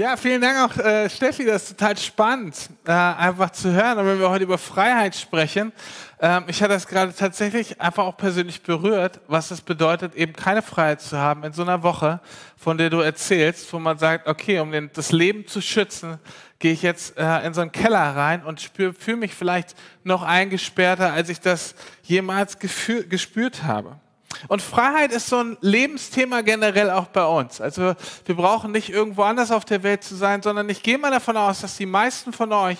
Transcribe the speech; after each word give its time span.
Ja, 0.00 0.16
vielen 0.16 0.40
Dank 0.40 0.56
auch, 0.56 0.82
äh, 0.82 1.10
Steffi, 1.10 1.44
das 1.44 1.64
ist 1.64 1.78
total 1.78 1.94
spannend, 1.98 2.70
äh, 2.86 2.90
einfach 2.90 3.50
zu 3.50 3.70
hören. 3.70 3.98
Und 3.98 4.06
wenn 4.06 4.18
wir 4.18 4.30
heute 4.30 4.44
über 4.44 4.56
Freiheit 4.56 5.14
sprechen, 5.14 5.74
ähm, 6.22 6.44
ich 6.46 6.62
hatte 6.62 6.72
das 6.72 6.86
gerade 6.86 7.14
tatsächlich 7.14 7.78
einfach 7.82 8.04
auch 8.04 8.16
persönlich 8.16 8.62
berührt, 8.62 9.20
was 9.28 9.50
es 9.50 9.60
bedeutet, 9.60 10.14
eben 10.14 10.32
keine 10.32 10.62
Freiheit 10.62 11.02
zu 11.02 11.18
haben 11.18 11.44
in 11.44 11.52
so 11.52 11.60
einer 11.60 11.82
Woche, 11.82 12.20
von 12.56 12.78
der 12.78 12.88
du 12.88 13.00
erzählst, 13.00 13.70
wo 13.74 13.78
man 13.78 13.98
sagt, 13.98 14.26
okay, 14.26 14.60
um 14.60 14.72
den, 14.72 14.88
das 14.94 15.12
Leben 15.12 15.46
zu 15.46 15.60
schützen, 15.60 16.16
gehe 16.60 16.72
ich 16.72 16.80
jetzt 16.80 17.18
äh, 17.18 17.44
in 17.44 17.52
so 17.52 17.60
einen 17.60 17.70
Keller 17.70 18.16
rein 18.16 18.42
und 18.42 18.58
fühle 18.58 19.18
mich 19.18 19.34
vielleicht 19.34 19.76
noch 20.02 20.22
eingesperrter, 20.22 21.12
als 21.12 21.28
ich 21.28 21.40
das 21.40 21.74
jemals 22.04 22.58
gespürt 22.58 23.64
habe. 23.64 24.00
Und 24.48 24.62
Freiheit 24.62 25.12
ist 25.12 25.26
so 25.26 25.42
ein 25.42 25.56
Lebensthema 25.60 26.40
generell 26.42 26.90
auch 26.90 27.08
bei 27.08 27.24
uns. 27.24 27.60
Also 27.60 27.94
wir 28.24 28.34
brauchen 28.34 28.72
nicht 28.72 28.88
irgendwo 28.88 29.22
anders 29.22 29.50
auf 29.50 29.64
der 29.64 29.82
Welt 29.82 30.02
zu 30.02 30.14
sein, 30.14 30.42
sondern 30.42 30.68
ich 30.68 30.82
gehe 30.82 30.98
mal 30.98 31.10
davon 31.10 31.36
aus, 31.36 31.60
dass 31.60 31.76
die 31.76 31.86
meisten 31.86 32.32
von 32.32 32.52
euch 32.52 32.78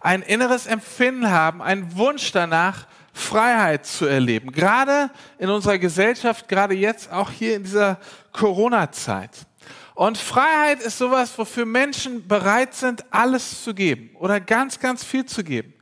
ein 0.00 0.22
inneres 0.22 0.66
Empfinden 0.66 1.30
haben, 1.30 1.62
einen 1.62 1.96
Wunsch 1.96 2.32
danach, 2.32 2.86
Freiheit 3.12 3.86
zu 3.86 4.06
erleben. 4.06 4.52
Gerade 4.52 5.10
in 5.38 5.50
unserer 5.50 5.78
Gesellschaft, 5.78 6.48
gerade 6.48 6.74
jetzt 6.74 7.12
auch 7.12 7.30
hier 7.30 7.56
in 7.56 7.64
dieser 7.64 7.98
Corona-Zeit. 8.32 9.30
Und 9.94 10.16
Freiheit 10.16 10.80
ist 10.80 10.96
sowas, 10.96 11.36
wofür 11.36 11.66
Menschen 11.66 12.26
bereit 12.26 12.74
sind, 12.74 13.04
alles 13.10 13.64
zu 13.64 13.74
geben 13.74 14.10
oder 14.14 14.40
ganz, 14.40 14.78
ganz 14.78 15.04
viel 15.04 15.26
zu 15.26 15.44
geben. 15.44 15.74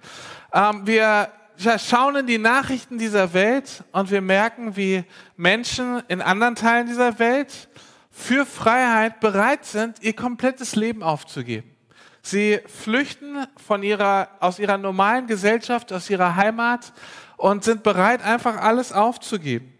Ähm, 0.52 0.86
wir 0.86 1.28
schauen 1.58 2.16
in 2.16 2.26
die 2.26 2.38
Nachrichten 2.38 2.98
dieser 2.98 3.32
Welt 3.32 3.84
und 3.92 4.10
wir 4.10 4.20
merken, 4.20 4.76
wie 4.76 5.04
Menschen 5.36 6.02
in 6.08 6.22
anderen 6.22 6.54
Teilen 6.54 6.86
dieser 6.86 7.18
Welt 7.18 7.68
für 8.10 8.46
Freiheit 8.46 9.20
bereit 9.20 9.64
sind, 9.64 10.02
ihr 10.02 10.14
komplettes 10.14 10.76
Leben 10.76 11.02
aufzugeben. 11.02 11.70
Sie 12.22 12.60
flüchten 12.66 13.46
von 13.64 13.82
ihrer, 13.82 14.28
aus 14.40 14.58
ihrer 14.58 14.78
normalen 14.78 15.26
Gesellschaft, 15.26 15.92
aus 15.92 16.10
ihrer 16.10 16.36
Heimat 16.36 16.92
und 17.36 17.64
sind 17.64 17.82
bereit, 17.82 18.22
einfach 18.22 18.56
alles 18.56 18.92
aufzugeben. 18.92 19.72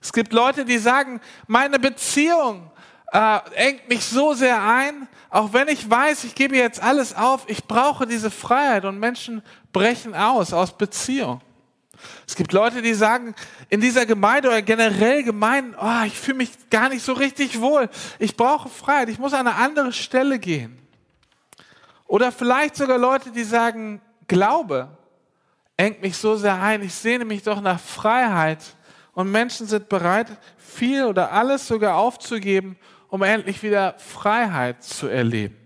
Es 0.00 0.12
gibt 0.12 0.32
Leute, 0.32 0.64
die 0.64 0.78
sagen, 0.78 1.20
meine 1.46 1.78
Beziehung 1.78 2.70
äh, 3.12 3.38
engt 3.54 3.88
mich 3.88 4.04
so 4.04 4.32
sehr 4.32 4.62
ein, 4.62 5.06
auch 5.28 5.52
wenn 5.52 5.68
ich 5.68 5.88
weiß, 5.88 6.24
ich 6.24 6.34
gebe 6.34 6.56
jetzt 6.56 6.82
alles 6.82 7.14
auf, 7.14 7.44
ich 7.46 7.64
brauche 7.64 8.06
diese 8.06 8.30
Freiheit 8.30 8.84
und 8.84 8.98
Menschen 8.98 9.42
brechen 9.72 10.14
aus 10.14 10.52
aus 10.52 10.76
Beziehung. 10.76 11.40
Es 12.26 12.34
gibt 12.34 12.52
Leute, 12.52 12.82
die 12.82 12.94
sagen, 12.94 13.34
in 13.68 13.80
dieser 13.80 14.06
Gemeinde 14.06 14.48
oder 14.48 14.62
generell 14.62 15.22
Gemeinden, 15.22 15.74
oh, 15.80 16.04
ich 16.04 16.18
fühle 16.18 16.38
mich 16.38 16.50
gar 16.70 16.88
nicht 16.88 17.04
so 17.04 17.12
richtig 17.12 17.60
wohl. 17.60 17.88
Ich 18.18 18.36
brauche 18.36 18.68
Freiheit. 18.68 19.08
Ich 19.08 19.18
muss 19.18 19.32
an 19.32 19.46
eine 19.46 19.56
andere 19.56 19.92
Stelle 19.92 20.38
gehen. 20.38 20.78
Oder 22.06 22.32
vielleicht 22.32 22.76
sogar 22.76 22.98
Leute, 22.98 23.30
die 23.30 23.44
sagen, 23.44 24.00
Glaube 24.28 24.88
engt 25.76 26.02
mich 26.02 26.16
so 26.16 26.36
sehr 26.36 26.60
ein. 26.60 26.82
Ich 26.82 26.94
sehne 26.94 27.24
mich 27.24 27.42
doch 27.42 27.60
nach 27.60 27.80
Freiheit. 27.80 28.62
Und 29.14 29.30
Menschen 29.30 29.66
sind 29.66 29.88
bereit, 29.88 30.28
viel 30.58 31.04
oder 31.04 31.32
alles 31.32 31.66
sogar 31.66 31.96
aufzugeben, 31.96 32.78
um 33.08 33.22
endlich 33.22 33.62
wieder 33.62 33.94
Freiheit 33.98 34.82
zu 34.82 35.06
erleben. 35.06 35.61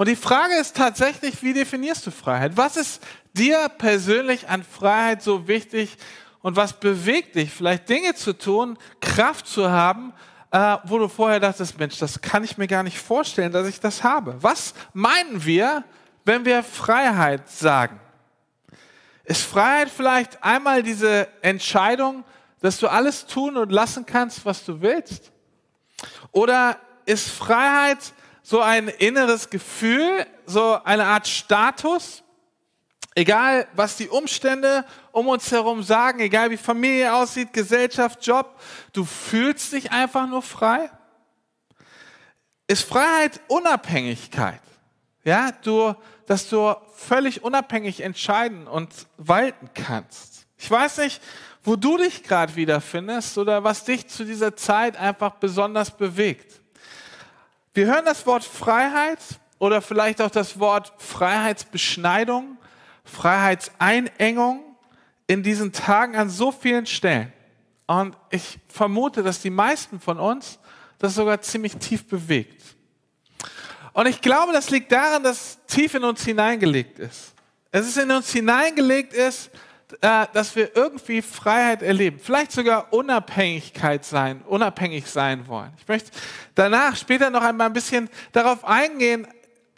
Und 0.00 0.08
die 0.08 0.16
Frage 0.16 0.54
ist 0.54 0.78
tatsächlich, 0.78 1.42
wie 1.42 1.52
definierst 1.52 2.06
du 2.06 2.10
Freiheit? 2.10 2.56
Was 2.56 2.78
ist 2.78 3.02
dir 3.34 3.68
persönlich 3.68 4.48
an 4.48 4.64
Freiheit 4.64 5.22
so 5.22 5.46
wichtig 5.46 5.98
und 6.40 6.56
was 6.56 6.80
bewegt 6.80 7.34
dich, 7.34 7.52
vielleicht 7.52 7.86
Dinge 7.90 8.14
zu 8.14 8.32
tun, 8.32 8.78
Kraft 9.02 9.46
zu 9.46 9.70
haben, 9.70 10.14
äh, 10.52 10.78
wo 10.84 10.96
du 10.96 11.06
vorher 11.06 11.38
dachtest, 11.38 11.78
Mensch, 11.78 11.98
das 11.98 12.22
kann 12.22 12.44
ich 12.44 12.56
mir 12.56 12.66
gar 12.66 12.82
nicht 12.82 12.98
vorstellen, 12.98 13.52
dass 13.52 13.68
ich 13.68 13.78
das 13.78 14.02
habe. 14.02 14.42
Was 14.42 14.72
meinen 14.94 15.44
wir, 15.44 15.84
wenn 16.24 16.46
wir 16.46 16.62
Freiheit 16.62 17.50
sagen? 17.50 18.00
Ist 19.24 19.42
Freiheit 19.42 19.90
vielleicht 19.90 20.42
einmal 20.42 20.82
diese 20.82 21.28
Entscheidung, 21.42 22.24
dass 22.62 22.78
du 22.78 22.88
alles 22.88 23.26
tun 23.26 23.58
und 23.58 23.70
lassen 23.70 24.06
kannst, 24.06 24.46
was 24.46 24.64
du 24.64 24.80
willst? 24.80 25.30
Oder 26.32 26.78
ist 27.04 27.28
Freiheit 27.28 28.14
so 28.50 28.60
ein 28.60 28.88
inneres 28.88 29.48
Gefühl, 29.48 30.26
so 30.44 30.82
eine 30.82 31.06
Art 31.06 31.28
Status? 31.28 32.24
Egal, 33.14 33.68
was 33.74 33.96
die 33.96 34.08
Umstände 34.08 34.84
um 35.12 35.28
uns 35.28 35.52
herum 35.52 35.84
sagen, 35.84 36.18
egal 36.18 36.50
wie 36.50 36.56
Familie 36.56 37.14
aussieht, 37.14 37.52
Gesellschaft, 37.52 38.26
Job, 38.26 38.60
du 38.92 39.04
fühlst 39.04 39.72
dich 39.72 39.92
einfach 39.92 40.26
nur 40.26 40.42
frei? 40.42 40.90
Ist 42.66 42.82
Freiheit 42.88 43.40
Unabhängigkeit? 43.46 44.62
Ja, 45.22 45.52
du, 45.62 45.94
dass 46.26 46.48
du 46.48 46.74
völlig 46.96 47.44
unabhängig 47.44 48.00
entscheiden 48.00 48.66
und 48.66 48.92
walten 49.16 49.70
kannst. 49.74 50.48
Ich 50.58 50.68
weiß 50.68 50.98
nicht, 50.98 51.22
wo 51.62 51.76
du 51.76 51.98
dich 51.98 52.24
gerade 52.24 52.56
wiederfindest 52.56 53.38
oder 53.38 53.62
was 53.62 53.84
dich 53.84 54.08
zu 54.08 54.24
dieser 54.24 54.56
Zeit 54.56 54.96
einfach 54.96 55.36
besonders 55.36 55.96
bewegt. 55.96 56.59
Wir 57.72 57.86
hören 57.86 58.04
das 58.04 58.26
Wort 58.26 58.42
Freiheit 58.42 59.20
oder 59.60 59.80
vielleicht 59.80 60.20
auch 60.20 60.30
das 60.30 60.58
Wort 60.58 60.92
Freiheitsbeschneidung, 60.98 62.58
Freiheitseinengung 63.04 64.64
in 65.28 65.44
diesen 65.44 65.72
Tagen 65.72 66.16
an 66.16 66.30
so 66.30 66.50
vielen 66.50 66.86
Stellen. 66.86 67.32
Und 67.86 68.16
ich 68.30 68.58
vermute, 68.68 69.22
dass 69.22 69.40
die 69.40 69.50
meisten 69.50 70.00
von 70.00 70.18
uns 70.18 70.58
das 70.98 71.14
sogar 71.14 71.40
ziemlich 71.42 71.76
tief 71.76 72.08
bewegt. 72.08 72.60
Und 73.92 74.06
ich 74.06 74.20
glaube, 74.20 74.52
das 74.52 74.70
liegt 74.70 74.90
daran, 74.90 75.22
dass 75.22 75.58
tief 75.66 75.94
in 75.94 76.02
uns 76.02 76.24
hineingelegt 76.24 76.98
ist. 76.98 77.34
Es 77.70 77.86
ist 77.86 77.98
in 77.98 78.10
uns 78.10 78.32
hineingelegt 78.32 79.12
ist, 79.12 79.50
äh, 80.00 80.26
dass 80.32 80.54
wir 80.56 80.76
irgendwie 80.76 81.22
Freiheit 81.22 81.82
erleben, 81.82 82.18
vielleicht 82.22 82.52
sogar 82.52 82.92
Unabhängigkeit 82.92 84.04
sein, 84.04 84.42
unabhängig 84.46 85.06
sein 85.06 85.46
wollen. 85.48 85.72
Ich 85.78 85.88
möchte 85.88 86.10
danach 86.54 86.96
später 86.96 87.30
noch 87.30 87.42
einmal 87.42 87.66
ein 87.66 87.72
bisschen 87.72 88.08
darauf 88.32 88.64
eingehen, 88.64 89.26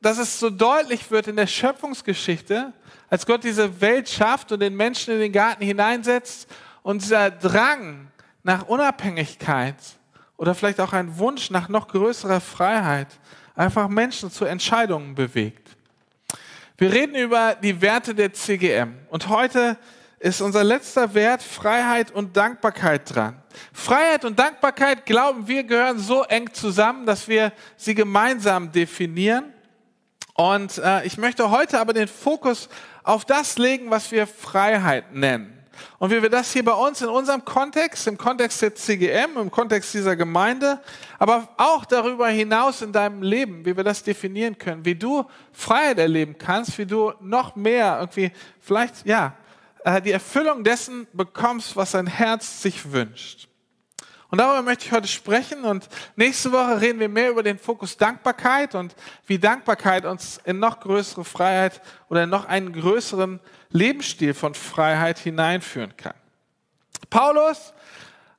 dass 0.01 0.19
es 0.19 0.39
so 0.39 0.51
deutlich 0.51 1.11
wird 1.11 1.29
in 1.29 1.37
der 1.37 1.47
Schöpfungsgeschichte, 1.47 2.73
als 3.09 3.27
Gott 3.27 3.45
diese 3.45 3.81
Welt 3.81 4.09
schafft 4.09 4.53
und 4.53 4.61
den 4.61 4.75
Menschen 4.75 5.15
in 5.15 5.21
den 5.21 5.33
Garten 5.33 5.65
hineinsetzt 5.65 6.49
und 6.83 7.03
dieser 7.03 7.31
Drang 7.31 8.09
nach 8.43 8.67
Unabhängigkeit 8.67 9.77
oder 10.37 10.55
vielleicht 10.55 10.81
auch 10.81 10.93
ein 10.93 11.19
Wunsch 11.19 11.51
nach 11.51 11.69
noch 11.69 11.89
größerer 11.89 12.41
Freiheit 12.41 13.09
einfach 13.55 13.89
Menschen 13.89 14.31
zu 14.31 14.45
Entscheidungen 14.45 15.15
bewegt. 15.15 15.77
Wir 16.79 16.93
reden 16.93 17.15
über 17.15 17.55
die 17.55 17.81
Werte 17.81 18.15
der 18.15 18.33
CGM 18.33 18.95
und 19.09 19.29
heute 19.29 19.77
ist 20.23 20.41
unser 20.41 20.63
letzter 20.63 21.15
Wert 21.15 21.43
Freiheit 21.43 22.13
und 22.13 22.37
Dankbarkeit 22.37 23.13
dran. 23.13 23.43
Freiheit 23.73 24.25
und 24.25 24.39
Dankbarkeit, 24.39 25.05
glauben 25.05 25.49
wir, 25.49 25.65
gehören 25.65 25.99
so 25.99 26.23
eng 26.23 26.53
zusammen, 26.53 27.07
dass 27.07 27.27
wir 27.27 27.53
sie 27.77 27.95
gemeinsam 27.95 28.71
definieren. 28.71 29.53
Und 30.35 30.79
äh, 30.79 31.05
ich 31.05 31.19
möchte 31.19 31.51
heute 31.51 31.81
aber 31.81 31.93
den 31.93 32.07
Fokus 32.07 32.69
auf 33.03 33.25
das 33.25 33.59
legen, 33.59 33.91
was 33.91 34.13
wir 34.13 34.29
Freiheit 34.29 35.13
nennen. 35.13 35.59
Und 35.99 36.13
wie 36.13 36.23
wir 36.23 36.31
das 36.31 36.53
hier 36.53 36.65
bei 36.65 36.73
uns 36.73 37.03
in 37.03 37.09
unserem 37.09 37.45
Kontext, 37.45 38.07
im 38.07 38.17
Kontext 38.17 38.63
der 38.63 38.77
CGM, 38.77 39.37
im 39.37 39.51
Kontext 39.51 39.93
dieser 39.93 40.15
Gemeinde, 40.15 40.81
aber 41.19 41.49
auch 41.57 41.85
darüber 41.85 42.29
hinaus 42.29 42.81
in 42.83 42.93
deinem 42.93 43.23
Leben, 43.23 43.65
wie 43.65 43.77
wir 43.77 43.83
das 43.83 44.05
definieren 44.05 44.57
können, 44.57 44.85
wie 44.85 44.95
du 44.95 45.25
Freiheit 45.53 45.99
erleben 45.99 46.37
kannst, 46.39 46.79
wie 46.79 46.87
du 46.87 47.13
noch 47.21 47.57
mehr 47.57 47.99
irgendwie 47.99 48.31
vielleicht, 48.61 49.05
ja, 49.05 49.35
die 49.85 50.13
Erfüllung 50.13 50.65
dessen 50.65 51.07
bekommst, 51.13 51.77
was 51.77 51.93
dein 51.93 52.07
Herz 52.07 52.63
sich 52.63 52.93
wünscht. 52.93 53.49
Und 54.33 54.39
darüber 54.39 54.63
möchte 54.63 54.87
ich 54.87 54.93
heute 54.93 55.09
sprechen 55.09 55.65
und 55.65 55.87
nächste 56.17 56.53
Woche 56.53 56.81
reden 56.81 56.99
wir 57.01 57.11
mehr 57.11 57.31
über 57.31 57.43
den 57.43 57.59
Fokus 57.59 57.99
Dankbarkeit 57.99 58.75
und 58.75 58.95
wie 59.27 59.39
Dankbarkeit 59.39 60.07
uns 60.07 60.41
in 60.45 60.59
noch 60.59 60.81
größere 60.81 61.23
Freiheit 61.23 61.83
oder 62.09 62.25
in 62.25 62.31
noch 62.31 62.47
einen 62.47 62.73
größeren 62.73 63.41
Lebensstil 63.69 64.33
von 64.33 64.55
Freiheit 64.55 65.19
hineinführen 65.19 65.95
kann. 65.99 66.15
Paulus, 67.11 67.75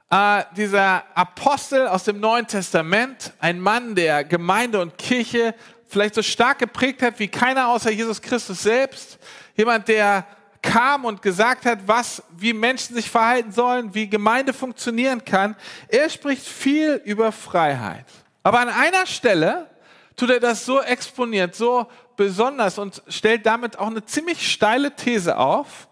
äh, 0.10 0.44
dieser 0.58 1.04
Apostel 1.16 1.88
aus 1.88 2.06
dem 2.06 2.20
Neuen 2.20 2.48
Testament, 2.48 3.32
ein 3.38 3.60
Mann, 3.60 3.94
der 3.94 4.24
Gemeinde 4.24 4.82
und 4.82 4.98
Kirche 4.98 5.54
vielleicht 5.86 6.16
so 6.16 6.24
stark 6.24 6.58
geprägt 6.58 7.04
hat 7.04 7.20
wie 7.20 7.28
keiner 7.28 7.68
außer 7.68 7.92
Jesus 7.92 8.20
Christus 8.20 8.64
selbst, 8.64 9.20
jemand, 9.56 9.88
der 9.88 10.26
kam 10.64 11.06
und 11.06 11.22
gesagt 11.22 11.66
hat, 11.66 11.80
was, 11.86 12.24
wie 12.36 12.54
Menschen 12.54 12.96
sich 12.96 13.12
verhalten 13.12 13.52
sollen, 13.52 13.94
wie 13.94 14.10
Gemeinde 14.10 14.54
funktionieren 14.54 15.24
kann. 15.24 15.56
Er 15.90 16.10
spricht 16.10 16.48
viel 16.48 17.00
über 17.06 17.32
Freiheit. 17.32 18.06
Aber 18.42 18.60
an 18.60 18.70
einer 18.70 19.06
Stelle 19.06 19.70
tut 20.16 20.32
er 20.32 20.40
das 20.40 20.66
so 20.66 20.82
exponiert, 20.82 21.54
so 21.54 21.88
besonders 22.16 22.80
und 22.80 23.04
stellt 23.08 23.46
damit 23.46 23.78
auch 23.78 23.88
eine 23.88 24.06
ziemlich 24.06 24.52
steile 24.52 24.96
These 24.96 25.38
auf, 25.38 25.88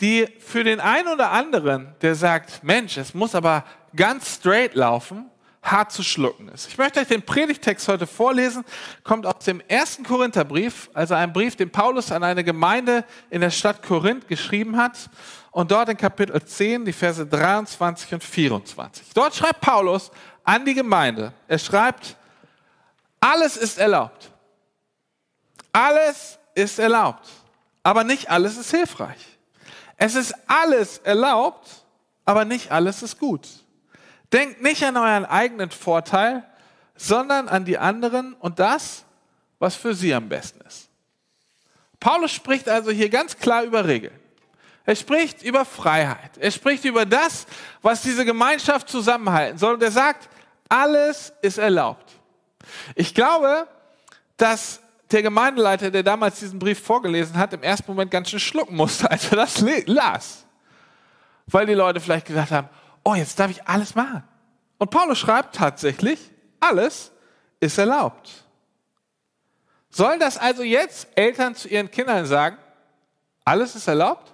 die 0.00 0.26
für 0.40 0.64
den 0.64 0.80
einen 0.80 1.08
oder 1.08 1.30
anderen, 1.30 1.94
der 2.02 2.14
sagt, 2.14 2.64
Mensch, 2.64 2.96
es 2.96 3.14
muss 3.14 3.34
aber 3.34 3.64
ganz 3.94 4.36
straight 4.36 4.74
laufen, 4.74 5.30
hart 5.64 5.92
zu 5.92 6.02
schlucken 6.02 6.48
ist. 6.50 6.68
Ich 6.68 6.76
möchte 6.76 7.00
euch 7.00 7.08
den 7.08 7.22
Predigtext 7.22 7.88
heute 7.88 8.06
vorlesen, 8.06 8.64
kommt 9.02 9.26
aus 9.26 9.44
dem 9.44 9.60
ersten 9.66 10.04
Korintherbrief, 10.04 10.90
also 10.92 11.14
ein 11.14 11.32
Brief, 11.32 11.56
den 11.56 11.70
Paulus 11.70 12.12
an 12.12 12.22
eine 12.22 12.44
Gemeinde 12.44 13.04
in 13.30 13.40
der 13.40 13.50
Stadt 13.50 13.82
Korinth 13.82 14.28
geschrieben 14.28 14.76
hat. 14.76 15.08
Und 15.50 15.70
dort 15.70 15.88
in 15.88 15.96
Kapitel 15.96 16.42
10, 16.44 16.84
die 16.84 16.92
Verse 16.92 17.24
23 17.24 18.14
und 18.14 18.22
24. 18.22 19.06
Dort 19.14 19.34
schreibt 19.34 19.60
Paulus 19.60 20.10
an 20.42 20.64
die 20.64 20.74
Gemeinde. 20.74 21.32
Er 21.48 21.58
schreibt, 21.58 22.16
alles 23.20 23.56
ist 23.56 23.78
erlaubt. 23.78 24.30
Alles 25.72 26.38
ist 26.54 26.78
erlaubt. 26.78 27.26
Aber 27.82 28.04
nicht 28.04 28.30
alles 28.30 28.58
ist 28.58 28.70
hilfreich. 28.70 29.38
Es 29.96 30.14
ist 30.14 30.34
alles 30.46 30.98
erlaubt, 30.98 31.84
aber 32.24 32.44
nicht 32.44 32.70
alles 32.70 33.02
ist 33.02 33.18
gut. 33.18 33.48
Denkt 34.34 34.62
nicht 34.62 34.82
an 34.82 34.96
euren 34.96 35.24
eigenen 35.24 35.70
Vorteil, 35.70 36.42
sondern 36.96 37.48
an 37.48 37.64
die 37.64 37.78
anderen 37.78 38.34
und 38.34 38.58
das, 38.58 39.04
was 39.60 39.76
für 39.76 39.94
sie 39.94 40.12
am 40.12 40.28
besten 40.28 40.60
ist. 40.66 40.88
Paulus 42.00 42.32
spricht 42.32 42.68
also 42.68 42.90
hier 42.90 43.08
ganz 43.08 43.38
klar 43.38 43.62
über 43.62 43.86
Regeln. 43.86 44.18
Er 44.84 44.96
spricht 44.96 45.44
über 45.44 45.64
Freiheit. 45.64 46.36
Er 46.38 46.50
spricht 46.50 46.84
über 46.84 47.06
das, 47.06 47.46
was 47.80 48.02
diese 48.02 48.24
Gemeinschaft 48.24 48.88
zusammenhalten 48.88 49.56
soll. 49.56 49.74
Und 49.74 49.82
er 49.84 49.92
sagt, 49.92 50.28
alles 50.68 51.32
ist 51.40 51.58
erlaubt. 51.58 52.10
Ich 52.96 53.14
glaube, 53.14 53.68
dass 54.36 54.80
der 55.12 55.22
Gemeindeleiter, 55.22 55.92
der 55.92 56.02
damals 56.02 56.40
diesen 56.40 56.58
Brief 56.58 56.82
vorgelesen 56.82 57.38
hat, 57.38 57.52
im 57.52 57.62
ersten 57.62 57.88
Moment 57.92 58.10
ganz 58.10 58.30
schön 58.30 58.40
schlucken 58.40 58.74
musste, 58.74 59.08
als 59.12 59.30
er 59.30 59.36
das 59.36 59.64
las. 59.86 60.44
Weil 61.46 61.66
die 61.66 61.74
Leute 61.74 62.00
vielleicht 62.00 62.26
gesagt 62.26 62.50
haben, 62.50 62.68
oh, 63.04 63.14
jetzt 63.14 63.38
darf 63.38 63.50
ich 63.50 63.66
alles 63.68 63.94
machen. 63.94 64.24
Und 64.78 64.90
Paulus 64.90 65.18
schreibt 65.18 65.54
tatsächlich, 65.54 66.18
alles 66.60 67.12
ist 67.60 67.78
erlaubt. 67.78 68.44
Sollen 69.90 70.18
das 70.18 70.38
also 70.38 70.62
jetzt 70.62 71.06
Eltern 71.14 71.54
zu 71.54 71.68
ihren 71.68 71.90
Kindern 71.90 72.26
sagen, 72.26 72.58
alles 73.44 73.76
ist 73.76 73.86
erlaubt? 73.86 74.32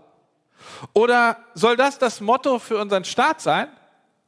Oder 0.95 1.37
soll 1.55 1.77
das 1.77 1.99
das 1.99 2.21
Motto 2.21 2.59
für 2.59 2.79
unseren 2.79 3.05
Staat 3.05 3.41
sein? 3.41 3.69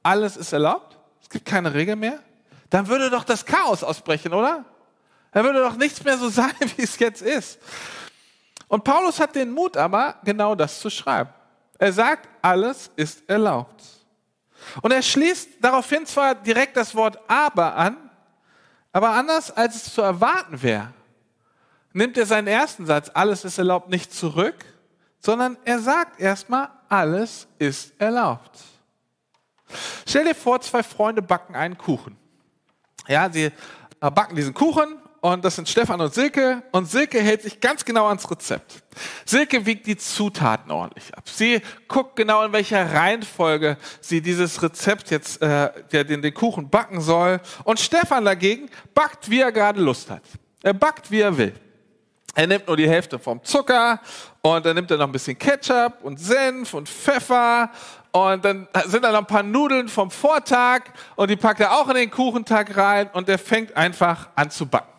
Alles 0.02 0.36
ist 0.36 0.52
erlaubt? 0.52 0.98
Es 1.22 1.30
gibt 1.30 1.46
keine 1.46 1.72
Regel 1.72 1.96
mehr? 1.96 2.18
Dann 2.68 2.88
würde 2.88 3.08
doch 3.10 3.24
das 3.24 3.46
Chaos 3.46 3.84
ausbrechen, 3.84 4.34
oder? 4.34 4.64
Dann 5.32 5.44
würde 5.44 5.60
doch 5.60 5.76
nichts 5.76 6.02
mehr 6.04 6.18
so 6.18 6.28
sein, 6.30 6.52
wie 6.76 6.82
es 6.82 6.98
jetzt 6.98 7.22
ist. 7.22 7.58
Und 8.68 8.84
Paulus 8.84 9.20
hat 9.20 9.34
den 9.34 9.50
Mut 9.50 9.76
aber, 9.76 10.16
genau 10.24 10.54
das 10.54 10.80
zu 10.80 10.90
schreiben. 10.90 11.30
Er 11.78 11.92
sagt, 11.92 12.28
alles 12.40 12.90
ist 12.96 13.28
erlaubt. 13.28 13.82
Und 14.80 14.92
er 14.92 15.02
schließt 15.02 15.50
daraufhin 15.60 16.06
zwar 16.06 16.34
direkt 16.34 16.76
das 16.76 16.94
Wort 16.94 17.18
aber 17.28 17.74
an, 17.76 18.10
aber 18.92 19.10
anders 19.10 19.50
als 19.50 19.76
es 19.76 19.94
zu 19.94 20.02
erwarten 20.02 20.62
wäre, 20.62 20.92
nimmt 21.92 22.16
er 22.16 22.26
seinen 22.26 22.46
ersten 22.46 22.86
Satz, 22.86 23.10
alles 23.12 23.44
ist 23.44 23.58
erlaubt, 23.58 23.88
nicht 23.88 24.12
zurück, 24.12 24.64
sondern 25.18 25.56
er 25.64 25.78
sagt 25.78 26.20
erstmal, 26.20 26.68
alles 26.88 27.46
ist 27.58 27.92
erlaubt. 27.98 28.58
Stell 30.06 30.24
dir 30.24 30.34
vor, 30.34 30.60
zwei 30.60 30.82
Freunde 30.82 31.22
backen 31.22 31.54
einen 31.54 31.78
Kuchen. 31.78 32.16
Ja, 33.08 33.30
sie 33.30 33.44
äh, 33.44 33.52
backen 34.10 34.36
diesen 34.36 34.54
Kuchen 34.54 35.01
und 35.22 35.44
das 35.44 35.54
sind 35.54 35.68
Stefan 35.68 36.00
und 36.00 36.12
Silke 36.12 36.64
und 36.72 36.90
Silke 36.90 37.20
hält 37.22 37.42
sich 37.42 37.60
ganz 37.60 37.84
genau 37.84 38.08
ans 38.08 38.28
Rezept. 38.28 38.82
Silke 39.24 39.64
wiegt 39.64 39.86
die 39.86 39.96
Zutaten 39.96 40.72
ordentlich 40.72 41.16
ab. 41.16 41.28
Sie 41.28 41.62
guckt 41.86 42.16
genau 42.16 42.44
in 42.44 42.52
welcher 42.52 42.92
Reihenfolge 42.92 43.76
sie 44.00 44.20
dieses 44.20 44.60
Rezept 44.64 45.12
jetzt, 45.12 45.40
äh, 45.40 45.70
den, 45.92 46.22
den 46.22 46.34
Kuchen 46.34 46.68
backen 46.68 47.00
soll. 47.00 47.40
Und 47.62 47.78
Stefan 47.78 48.24
dagegen 48.24 48.68
backt, 48.94 49.30
wie 49.30 49.40
er 49.40 49.52
gerade 49.52 49.80
Lust 49.80 50.10
hat. 50.10 50.22
Er 50.60 50.74
backt, 50.74 51.08
wie 51.08 51.20
er 51.20 51.38
will. 51.38 51.54
Er 52.34 52.48
nimmt 52.48 52.66
nur 52.66 52.76
die 52.76 52.88
Hälfte 52.88 53.16
vom 53.20 53.44
Zucker 53.44 54.00
und 54.40 54.66
dann 54.66 54.74
nimmt 54.74 54.90
er 54.90 54.96
noch 54.96 55.06
ein 55.06 55.12
bisschen 55.12 55.38
Ketchup 55.38 55.98
und 56.02 56.18
Senf 56.18 56.74
und 56.74 56.88
Pfeffer 56.88 57.70
und 58.10 58.44
dann 58.44 58.66
sind 58.86 59.04
da 59.04 59.12
noch 59.12 59.20
ein 59.20 59.26
paar 59.26 59.44
Nudeln 59.44 59.88
vom 59.88 60.10
Vortag 60.10 60.80
und 61.14 61.30
die 61.30 61.36
packt 61.36 61.60
er 61.60 61.78
auch 61.78 61.88
in 61.90 61.94
den 61.94 62.10
Kuchentag 62.10 62.76
rein 62.76 63.08
und 63.12 63.28
er 63.28 63.38
fängt 63.38 63.76
einfach 63.76 64.28
an 64.34 64.50
zu 64.50 64.66
backen. 64.66 64.91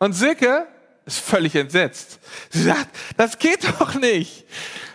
Und 0.00 0.14
Silke 0.14 0.66
ist 1.04 1.20
völlig 1.20 1.54
entsetzt. 1.54 2.18
Sie 2.48 2.62
sagt, 2.62 2.88
das 3.16 3.38
geht 3.38 3.64
doch 3.78 3.94
nicht. 3.94 4.46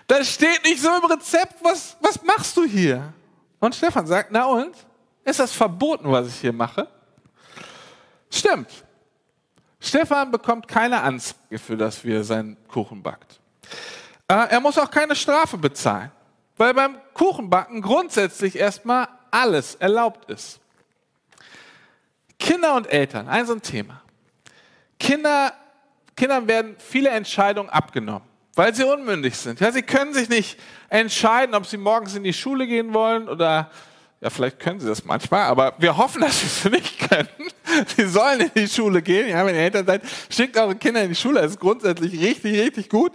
Das 0.07 0.33
steht 0.33 0.63
nicht 0.65 0.81
so 0.81 0.89
im 0.89 1.05
Rezept. 1.05 1.63
Was, 1.63 1.95
was 2.01 2.21
machst 2.23 2.57
du 2.57 2.65
hier? 2.65 3.13
Und 3.59 3.75
Stefan 3.75 4.05
sagt, 4.07 4.31
na 4.31 4.45
und? 4.45 4.75
Ist 5.23 5.39
das 5.39 5.51
verboten, 5.53 6.11
was 6.11 6.27
ich 6.27 6.35
hier 6.35 6.53
mache? 6.53 6.87
Stimmt. 8.31 8.69
Stefan 9.79 10.31
bekommt 10.31 10.67
keine 10.67 11.01
Anzeige 11.01 11.59
für 11.59 11.77
das, 11.77 12.03
wie 12.03 12.13
er 12.13 12.23
seinen 12.23 12.57
Kuchen 12.67 13.03
backt. 13.03 13.39
Äh, 14.27 14.49
er 14.49 14.59
muss 14.59 14.77
auch 14.79 14.89
keine 14.89 15.15
Strafe 15.15 15.57
bezahlen, 15.57 16.11
weil 16.57 16.73
beim 16.73 16.97
Kuchenbacken 17.13 17.81
grundsätzlich 17.81 18.55
erstmal 18.55 19.07
alles 19.29 19.75
erlaubt 19.75 20.29
ist. 20.31 20.59
Kinder 22.39 22.73
und 22.73 22.87
Eltern, 22.87 23.27
ein 23.27 23.45
so 23.45 23.53
ein 23.53 23.61
Thema. 23.61 24.01
Kinder, 24.99 25.53
Kindern 26.15 26.47
werden 26.47 26.75
viele 26.77 27.09
Entscheidungen 27.09 27.69
abgenommen, 27.69 28.27
weil 28.55 28.73
sie 28.73 28.83
unmündig 28.83 29.35
sind. 29.35 29.59
Ja, 29.59 29.71
sie 29.71 29.81
können 29.81 30.13
sich 30.13 30.29
nicht 30.29 30.59
entscheiden, 30.89 31.55
ob 31.55 31.65
sie 31.65 31.77
morgens 31.77 32.15
in 32.15 32.23
die 32.23 32.33
Schule 32.33 32.67
gehen 32.67 32.93
wollen 32.93 33.27
oder 33.27 33.69
ja, 34.21 34.29
vielleicht 34.29 34.59
können 34.59 34.79
sie 34.79 34.87
das 34.87 35.05
manchmal, 35.05 35.43
aber 35.43 35.73
wir 35.77 35.97
hoffen, 35.97 36.21
dass 36.21 36.39
sie 36.39 36.47
es 36.47 36.71
nicht 36.71 37.09
können. 37.09 37.29
Sie 37.95 38.07
sollen 38.07 38.41
in 38.41 38.51
die 38.55 38.67
Schule 38.67 39.01
gehen. 39.01 39.29
Ja, 39.29 39.45
wenn 39.45 39.53
ihr 39.53 39.61
Eltern 39.61 39.85
seid, 39.85 40.01
schickt 40.29 40.57
eure 40.57 40.75
Kinder 40.75 41.03
in 41.03 41.09
die 41.09 41.15
Schule. 41.15 41.41
Das 41.41 41.51
ist 41.51 41.59
grundsätzlich 41.59 42.19
richtig, 42.21 42.59
richtig 42.59 42.89
gut. 42.89 43.11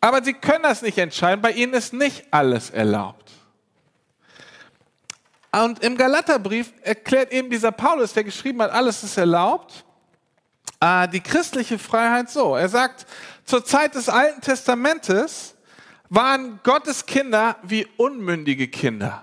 Aber 0.00 0.22
sie 0.22 0.32
können 0.32 0.62
das 0.62 0.82
nicht 0.82 0.96
entscheiden. 0.96 1.42
Bei 1.42 1.50
ihnen 1.50 1.74
ist 1.74 1.92
nicht 1.92 2.24
alles 2.30 2.70
erlaubt. 2.70 3.30
Und 5.52 5.82
im 5.82 5.96
Galaterbrief 5.96 6.72
erklärt 6.82 7.32
eben 7.32 7.50
dieser 7.50 7.72
Paulus, 7.72 8.12
der 8.12 8.24
geschrieben 8.24 8.62
hat, 8.62 8.70
alles 8.70 9.02
ist 9.02 9.16
erlaubt, 9.16 9.84
äh, 10.80 11.08
die 11.08 11.20
christliche 11.20 11.78
Freiheit 11.78 12.30
so. 12.30 12.56
Er 12.56 12.68
sagt, 12.68 13.06
zur 13.44 13.64
Zeit 13.64 13.94
des 13.94 14.08
Alten 14.08 14.40
Testamentes 14.40 15.54
waren 16.08 16.58
Gottes 16.62 17.06
Kinder 17.06 17.56
wie 17.62 17.86
unmündige 17.96 18.68
Kinder. 18.68 19.22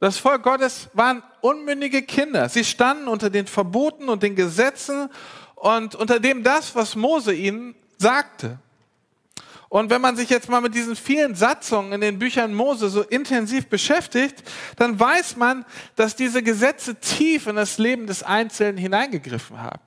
Das 0.00 0.18
Volk 0.18 0.42
Gottes 0.42 0.88
waren 0.92 1.22
unmündige 1.40 2.02
Kinder. 2.02 2.48
Sie 2.48 2.64
standen 2.64 3.08
unter 3.08 3.30
den 3.30 3.46
Verboten 3.46 4.08
und 4.08 4.22
den 4.22 4.34
Gesetzen 4.34 5.08
und 5.54 5.94
unter 5.94 6.20
dem 6.20 6.42
das, 6.42 6.74
was 6.74 6.96
Mose 6.96 7.32
ihnen 7.32 7.74
sagte. 7.96 8.58
Und 9.68 9.90
wenn 9.90 10.00
man 10.00 10.16
sich 10.16 10.30
jetzt 10.30 10.48
mal 10.48 10.60
mit 10.60 10.74
diesen 10.74 10.96
vielen 10.96 11.34
Satzungen 11.34 11.92
in 11.92 12.00
den 12.00 12.18
Büchern 12.18 12.54
Mose 12.54 12.88
so 12.88 13.02
intensiv 13.02 13.66
beschäftigt, 13.68 14.42
dann 14.76 14.98
weiß 14.98 15.36
man, 15.36 15.64
dass 15.96 16.14
diese 16.14 16.42
Gesetze 16.42 16.96
tief 16.96 17.46
in 17.46 17.56
das 17.56 17.78
Leben 17.78 18.06
des 18.06 18.22
Einzelnen 18.22 18.76
hineingegriffen 18.76 19.60
haben. 19.60 19.80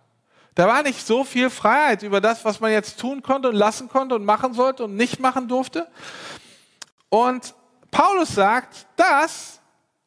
Da 0.56 0.68
war 0.68 0.84
nicht 0.84 1.06
so 1.06 1.24
viel 1.24 1.50
Freiheit 1.50 2.04
über 2.04 2.20
das, 2.20 2.44
was 2.44 2.60
man 2.60 2.72
jetzt 2.72 3.00
tun 3.00 3.22
konnte 3.22 3.50
und 3.50 3.56
lassen 3.56 3.88
konnte 3.88 4.16
und 4.16 4.26
machen 4.26 4.54
sollte 4.54 4.84
und 4.86 4.96
nicht 4.96 5.20
machen 5.20 5.48
durfte. 5.48 5.88
Und 7.10 7.54
Paulus 7.92 8.36
sagt, 8.36 8.86
das 8.96 9.60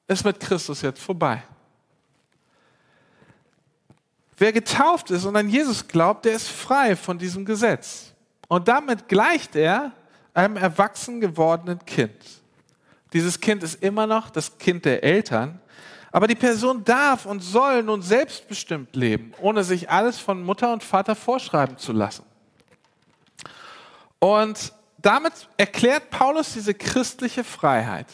ist 0.07 0.25
mit 0.25 0.39
Christus 0.41 0.83
jetzt 0.83 1.01
vorbei. 1.01 1.43
Wer 4.37 4.53
getauft 4.53 5.11
ist 5.11 5.25
und 5.25 5.37
an 5.37 5.49
Jesus 5.49 5.87
glaubt, 5.87 6.25
der 6.25 6.35
ist 6.35 6.49
frei 6.49 6.97
von 6.97 7.19
diesem 7.19 7.45
Gesetz. 7.45 8.13
Und 8.49 8.69
damit 8.69 9.09
gleicht 9.09 9.57
er 9.57 9.93
einem 10.35 10.57
erwachsen 10.57 11.21
gewordenen 11.21 11.85
Kind. 11.85 12.17
Dieses 13.13 13.41
Kind 13.41 13.63
ist 13.63 13.83
immer 13.83 14.07
noch 14.07 14.31
das 14.31 14.59
Kind 14.59 14.85
der 14.85 15.05
Eltern, 15.05 15.61
aber 16.12 16.26
die 16.26 16.35
Person 16.35 16.85
darf 16.85 17.26
und 17.26 17.40
soll 17.40 17.83
nun 17.83 18.02
selbstbestimmt 18.02 18.95
leben, 18.95 19.33
ohne 19.40 19.64
sich 19.64 19.90
alles 19.90 20.19
von 20.19 20.42
Mutter 20.42 20.73
und 20.73 20.85
Vater 20.85 21.14
vorschreiben 21.14 21.78
zu 21.78 21.92
lassen. 21.92 22.25
Und 24.19 24.73
damit 24.99 25.33
erklärt 25.57 26.11
Paulus 26.11 26.52
diese 26.52 26.75
christliche 26.75 27.42
Freiheit. 27.42 28.07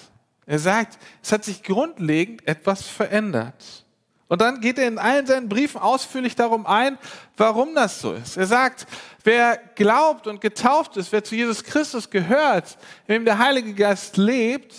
Er 0.46 0.58
sagt, 0.58 0.96
es 1.22 1.32
hat 1.32 1.44
sich 1.44 1.62
grundlegend 1.62 2.46
etwas 2.48 2.86
verändert. 2.86 3.84
Und 4.28 4.40
dann 4.40 4.60
geht 4.60 4.78
er 4.78 4.86
in 4.86 4.98
allen 4.98 5.26
seinen 5.26 5.48
Briefen 5.48 5.80
ausführlich 5.80 6.36
darum 6.36 6.66
ein, 6.66 6.98
warum 7.36 7.74
das 7.74 8.00
so 8.00 8.12
ist. 8.12 8.36
Er 8.36 8.46
sagt, 8.46 8.86
wer 9.24 9.58
glaubt 9.74 10.26
und 10.26 10.40
getauft 10.40 10.96
ist, 10.96 11.12
wer 11.12 11.24
zu 11.24 11.34
Jesus 11.34 11.64
Christus 11.64 12.08
gehört, 12.08 12.78
in 13.06 13.14
dem 13.14 13.24
der 13.24 13.38
Heilige 13.38 13.74
Geist 13.74 14.16
lebt, 14.16 14.74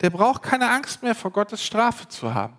der 0.00 0.10
braucht 0.10 0.42
keine 0.42 0.70
Angst 0.70 1.02
mehr 1.02 1.14
vor 1.14 1.30
Gottes 1.30 1.64
Strafe 1.64 2.08
zu 2.08 2.32
haben. 2.32 2.56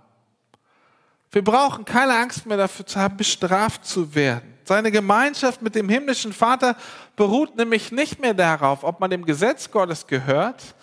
Wir 1.32 1.44
brauchen 1.44 1.86
keine 1.86 2.16
Angst 2.16 2.46
mehr 2.46 2.58
dafür 2.58 2.86
zu 2.86 3.00
haben, 3.00 3.16
bestraft 3.16 3.86
zu 3.86 4.16
werden. 4.16 4.58
Seine 4.66 4.92
Gemeinschaft 4.92 5.62
mit 5.62 5.76
dem 5.76 5.90
himmlischen 5.90 6.34
Vater 6.34 6.76
beruht 7.16 7.56
nämlich 7.56 7.92
nicht 7.92 8.20
mehr 8.20 8.34
darauf, 8.34 8.84
ob 8.84 9.00
man 9.00 9.10
dem 9.10 9.26
Gesetz 9.26 9.70
Gottes 9.70 10.06
gehört, 10.08 10.76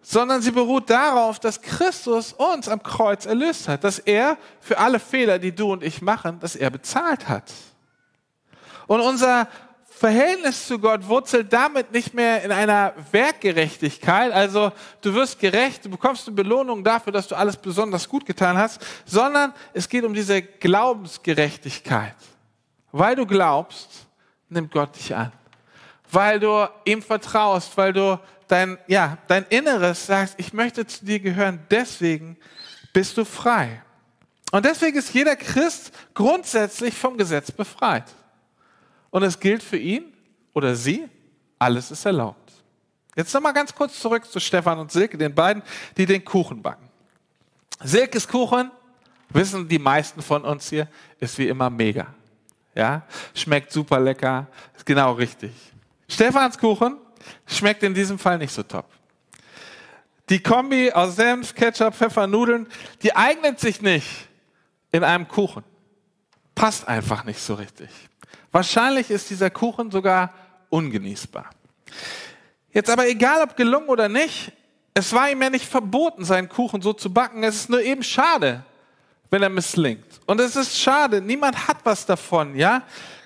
sondern 0.00 0.40
sie 0.40 0.50
beruht 0.50 0.90
darauf, 0.90 1.38
dass 1.38 1.60
Christus 1.60 2.32
uns 2.32 2.68
am 2.68 2.82
Kreuz 2.82 3.26
erlöst 3.26 3.68
hat, 3.68 3.84
dass 3.84 3.98
er 3.98 4.36
für 4.60 4.78
alle 4.78 4.98
Fehler, 5.00 5.38
die 5.38 5.54
du 5.54 5.72
und 5.72 5.82
ich 5.82 6.02
machen, 6.02 6.40
dass 6.40 6.56
er 6.56 6.70
bezahlt 6.70 7.28
hat. 7.28 7.52
Und 8.86 9.00
unser 9.00 9.48
Verhältnis 9.98 10.66
zu 10.68 10.78
Gott 10.78 11.08
wurzelt 11.08 11.52
damit 11.52 11.90
nicht 11.90 12.14
mehr 12.14 12.42
in 12.44 12.52
einer 12.52 12.94
Werkgerechtigkeit, 13.10 14.32
also 14.32 14.70
du 15.00 15.12
wirst 15.12 15.40
gerecht, 15.40 15.84
du 15.84 15.90
bekommst 15.90 16.28
eine 16.28 16.36
Belohnung 16.36 16.84
dafür, 16.84 17.12
dass 17.12 17.26
du 17.26 17.34
alles 17.34 17.56
besonders 17.56 18.08
gut 18.08 18.24
getan 18.24 18.56
hast, 18.56 18.80
sondern 19.04 19.52
es 19.74 19.88
geht 19.88 20.04
um 20.04 20.14
diese 20.14 20.40
Glaubensgerechtigkeit. 20.40 22.14
Weil 22.92 23.16
du 23.16 23.26
glaubst, 23.26 24.06
nimmt 24.48 24.70
Gott 24.70 24.94
dich 24.94 25.14
an. 25.14 25.32
Weil 26.10 26.38
du 26.38 26.68
ihm 26.84 27.02
vertraust, 27.02 27.76
weil 27.76 27.92
du 27.92 28.20
dein, 28.46 28.78
ja, 28.86 29.18
dein 29.26 29.44
Inneres 29.50 30.06
sagst, 30.06 30.34
ich 30.38 30.52
möchte 30.52 30.86
zu 30.86 31.04
dir 31.04 31.18
gehören, 31.18 31.66
deswegen 31.70 32.36
bist 32.92 33.16
du 33.16 33.24
frei. 33.24 33.82
Und 34.52 34.64
deswegen 34.64 34.96
ist 34.96 35.12
jeder 35.12 35.34
Christ 35.34 35.92
grundsätzlich 36.14 36.94
vom 36.94 37.18
Gesetz 37.18 37.50
befreit. 37.50 38.04
Und 39.18 39.24
es 39.24 39.40
gilt 39.40 39.64
für 39.64 39.76
ihn 39.76 40.12
oder 40.52 40.76
sie, 40.76 41.08
alles 41.58 41.90
ist 41.90 42.06
erlaubt. 42.06 42.52
Jetzt 43.16 43.34
nochmal 43.34 43.52
ganz 43.52 43.74
kurz 43.74 43.98
zurück 43.98 44.24
zu 44.24 44.38
Stefan 44.38 44.78
und 44.78 44.92
Silke, 44.92 45.18
den 45.18 45.34
beiden, 45.34 45.60
die 45.96 46.06
den 46.06 46.24
Kuchen 46.24 46.62
backen. 46.62 46.88
Silkes 47.82 48.28
Kuchen, 48.28 48.70
wissen 49.30 49.66
die 49.66 49.80
meisten 49.80 50.22
von 50.22 50.44
uns 50.44 50.70
hier, 50.70 50.86
ist 51.18 51.36
wie 51.36 51.48
immer 51.48 51.68
mega. 51.68 52.14
Ja, 52.76 53.02
schmeckt 53.34 53.72
super 53.72 53.98
lecker, 53.98 54.46
ist 54.76 54.86
genau 54.86 55.14
richtig. 55.14 55.50
Stefans 56.08 56.56
Kuchen 56.56 56.96
schmeckt 57.44 57.82
in 57.82 57.94
diesem 57.94 58.20
Fall 58.20 58.38
nicht 58.38 58.52
so 58.52 58.62
top. 58.62 58.86
Die 60.28 60.40
Kombi 60.40 60.92
aus 60.92 61.16
Senf, 61.16 61.56
Ketchup, 61.56 61.96
Pfeffer, 61.96 62.28
Nudeln, 62.28 62.68
die 63.02 63.16
eignet 63.16 63.58
sich 63.58 63.82
nicht 63.82 64.28
in 64.92 65.02
einem 65.02 65.26
Kuchen. 65.26 65.64
Passt 66.54 66.86
einfach 66.86 67.24
nicht 67.24 67.40
so 67.40 67.54
richtig. 67.54 67.88
Wahrscheinlich 68.52 69.10
ist 69.10 69.30
dieser 69.30 69.50
Kuchen 69.50 69.90
sogar 69.90 70.32
ungenießbar. 70.70 71.50
Jetzt 72.72 72.90
aber 72.90 73.08
egal, 73.08 73.42
ob 73.42 73.56
gelungen 73.56 73.88
oder 73.88 74.08
nicht, 74.08 74.52
es 74.94 75.12
war 75.12 75.30
ihm 75.30 75.40
ja 75.42 75.50
nicht 75.50 75.66
verboten, 75.66 76.24
seinen 76.24 76.48
Kuchen 76.48 76.82
so 76.82 76.92
zu 76.92 77.12
backen. 77.12 77.42
Es 77.44 77.54
ist 77.54 77.70
nur 77.70 77.80
eben 77.80 78.02
schade, 78.02 78.64
wenn 79.30 79.42
er 79.42 79.48
misslingt. 79.48 80.20
Und 80.26 80.40
es 80.40 80.56
ist 80.56 80.78
schade, 80.78 81.20
niemand 81.20 81.68
hat 81.68 81.78
was 81.84 82.04
davon, 82.06 82.56
ja? 82.56 82.82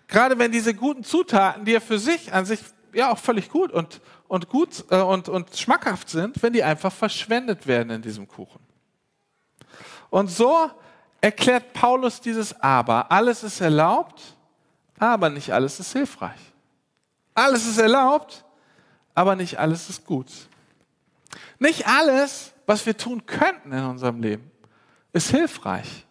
Gerade 0.08 0.38
wenn 0.38 0.52
diese 0.52 0.74
guten 0.74 1.04
Zutaten, 1.04 1.64
die 1.64 1.72
ja 1.72 1.80
für 1.80 1.98
sich 1.98 2.32
an 2.32 2.44
sich 2.44 2.60
ja 2.92 3.10
auch 3.10 3.18
völlig 3.18 3.48
gut 3.48 3.72
und, 3.72 4.00
und 4.28 4.48
gut 4.48 4.84
äh, 4.90 5.00
und, 5.00 5.28
und 5.28 5.56
schmackhaft 5.56 6.10
sind, 6.10 6.42
wenn 6.42 6.52
die 6.52 6.62
einfach 6.62 6.92
verschwendet 6.92 7.66
werden 7.66 7.90
in 7.90 8.02
diesem 8.02 8.28
Kuchen. 8.28 8.60
Und 10.10 10.30
so 10.30 10.70
erklärt 11.22 11.72
Paulus 11.72 12.20
dieses 12.20 12.60
Aber. 12.60 13.10
Alles 13.10 13.42
ist 13.42 13.62
erlaubt, 13.62 14.20
aber 15.02 15.30
nicht 15.30 15.52
alles 15.52 15.80
ist 15.80 15.92
hilfreich. 15.92 16.38
Alles 17.34 17.66
ist 17.66 17.78
erlaubt, 17.78 18.44
aber 19.14 19.34
nicht 19.34 19.58
alles 19.58 19.90
ist 19.90 20.06
gut. 20.06 20.28
Nicht 21.58 21.88
alles, 21.88 22.52
was 22.66 22.86
wir 22.86 22.96
tun 22.96 23.26
könnten 23.26 23.72
in 23.72 23.84
unserem 23.84 24.22
Leben, 24.22 24.48
ist 25.12 25.30
hilfreich. 25.30 26.06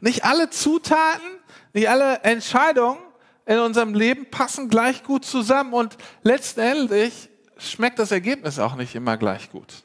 Nicht 0.00 0.24
alle 0.24 0.50
Zutaten, 0.50 1.28
nicht 1.72 1.88
alle 1.88 2.18
Entscheidungen 2.22 2.98
in 3.46 3.60
unserem 3.60 3.94
Leben 3.94 4.28
passen 4.30 4.68
gleich 4.68 5.04
gut 5.04 5.24
zusammen 5.24 5.72
und 5.72 5.96
letztendlich 6.24 7.28
schmeckt 7.56 8.00
das 8.00 8.10
Ergebnis 8.10 8.58
auch 8.58 8.74
nicht 8.74 8.96
immer 8.96 9.16
gleich 9.16 9.48
gut. 9.52 9.84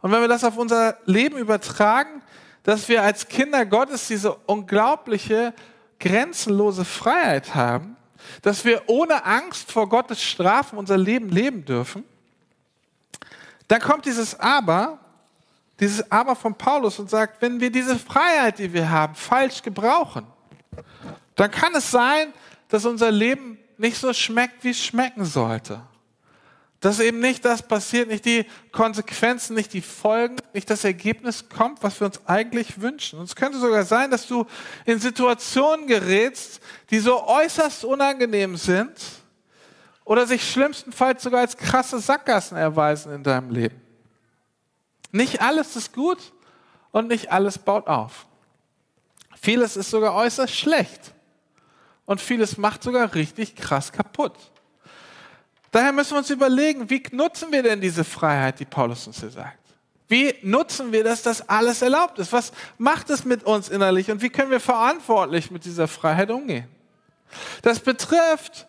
Und 0.00 0.12
wenn 0.12 0.20
wir 0.20 0.28
das 0.28 0.44
auf 0.44 0.56
unser 0.56 0.96
Leben 1.06 1.38
übertragen, 1.38 2.22
dass 2.62 2.88
wir 2.88 3.02
als 3.02 3.26
Kinder 3.26 3.66
Gottes 3.66 4.06
diese 4.06 4.32
unglaubliche 4.46 5.54
grenzenlose 6.00 6.84
Freiheit 6.84 7.54
haben, 7.54 7.96
dass 8.42 8.64
wir 8.64 8.82
ohne 8.88 9.24
Angst 9.24 9.70
vor 9.70 9.88
Gottes 9.88 10.22
Strafen 10.22 10.78
unser 10.78 10.96
Leben 10.98 11.28
leben 11.28 11.64
dürfen, 11.64 12.04
dann 13.68 13.80
kommt 13.80 14.06
dieses 14.06 14.38
Aber, 14.40 14.98
dieses 15.78 16.10
Aber 16.10 16.34
von 16.34 16.54
Paulus 16.54 16.98
und 16.98 17.08
sagt, 17.08 17.40
wenn 17.40 17.60
wir 17.60 17.70
diese 17.70 17.98
Freiheit, 17.98 18.58
die 18.58 18.72
wir 18.72 18.90
haben, 18.90 19.14
falsch 19.14 19.62
gebrauchen, 19.62 20.26
dann 21.36 21.50
kann 21.50 21.74
es 21.74 21.90
sein, 21.90 22.32
dass 22.68 22.84
unser 22.84 23.10
Leben 23.10 23.58
nicht 23.78 23.96
so 23.96 24.12
schmeckt, 24.12 24.64
wie 24.64 24.70
es 24.70 24.84
schmecken 24.84 25.24
sollte. 25.24 25.80
Dass 26.80 26.98
eben 26.98 27.20
nicht 27.20 27.44
das 27.44 27.62
passiert, 27.62 28.08
nicht 28.08 28.24
die 28.24 28.46
Konsequenzen, 28.72 29.54
nicht 29.54 29.74
die 29.74 29.82
Folgen, 29.82 30.36
nicht 30.54 30.70
das 30.70 30.82
Ergebnis 30.82 31.48
kommt, 31.50 31.82
was 31.82 32.00
wir 32.00 32.06
uns 32.06 32.26
eigentlich 32.26 32.80
wünschen. 32.80 33.18
Und 33.18 33.26
es 33.26 33.36
könnte 33.36 33.58
sogar 33.58 33.84
sein, 33.84 34.10
dass 34.10 34.26
du 34.26 34.46
in 34.86 34.98
Situationen 34.98 35.86
gerätst, 35.86 36.60
die 36.88 36.98
so 36.98 37.26
äußerst 37.26 37.84
unangenehm 37.84 38.56
sind 38.56 38.92
oder 40.04 40.26
sich 40.26 40.50
schlimmstenfalls 40.50 41.22
sogar 41.22 41.40
als 41.40 41.56
krasse 41.56 42.00
Sackgassen 42.00 42.56
erweisen 42.56 43.12
in 43.12 43.22
deinem 43.22 43.50
Leben. 43.50 43.80
Nicht 45.12 45.42
alles 45.42 45.76
ist 45.76 45.92
gut 45.92 46.32
und 46.92 47.08
nicht 47.08 47.30
alles 47.30 47.58
baut 47.58 47.88
auf. 47.88 48.26
Vieles 49.40 49.76
ist 49.76 49.90
sogar 49.90 50.14
äußerst 50.14 50.54
schlecht 50.54 51.12
und 52.06 52.20
vieles 52.20 52.56
macht 52.56 52.82
sogar 52.82 53.14
richtig 53.14 53.54
krass 53.54 53.92
kaputt. 53.92 54.34
Daher 55.70 55.92
müssen 55.92 56.12
wir 56.12 56.18
uns 56.18 56.30
überlegen, 56.30 56.90
wie 56.90 57.02
nutzen 57.12 57.52
wir 57.52 57.62
denn 57.62 57.80
diese 57.80 58.02
Freiheit, 58.04 58.58
die 58.58 58.64
Paulus 58.64 59.06
uns 59.06 59.20
hier 59.20 59.30
sagt? 59.30 59.58
Wie 60.08 60.34
nutzen 60.42 60.90
wir 60.90 61.04
das, 61.04 61.22
dass 61.22 61.48
alles 61.48 61.82
erlaubt 61.82 62.18
ist? 62.18 62.32
Was 62.32 62.50
macht 62.78 63.10
es 63.10 63.24
mit 63.24 63.44
uns 63.44 63.68
innerlich 63.68 64.10
und 64.10 64.20
wie 64.20 64.28
können 64.28 64.50
wir 64.50 64.58
verantwortlich 64.58 65.52
mit 65.52 65.64
dieser 65.64 65.86
Freiheit 65.86 66.32
umgehen? 66.32 66.68
Das 67.62 67.78
betrifft 67.78 68.66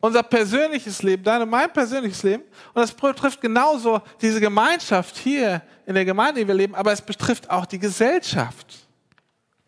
unser 0.00 0.22
persönliches 0.22 1.02
Leben, 1.02 1.24
dein 1.24 1.42
und 1.42 1.50
mein 1.50 1.72
persönliches 1.72 2.22
Leben 2.22 2.44
und 2.72 2.80
das 2.80 2.92
betrifft 2.92 3.40
genauso 3.40 4.00
diese 4.20 4.40
Gemeinschaft 4.40 5.16
hier 5.16 5.62
in 5.84 5.94
der 5.94 6.04
Gemeinde, 6.04 6.40
in 6.40 6.46
der 6.46 6.54
wir 6.54 6.58
leben, 6.58 6.76
aber 6.76 6.92
es 6.92 7.02
betrifft 7.02 7.50
auch 7.50 7.66
die 7.66 7.80
Gesellschaft. 7.80 8.86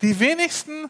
Die 0.01 0.17
wenigsten 0.17 0.89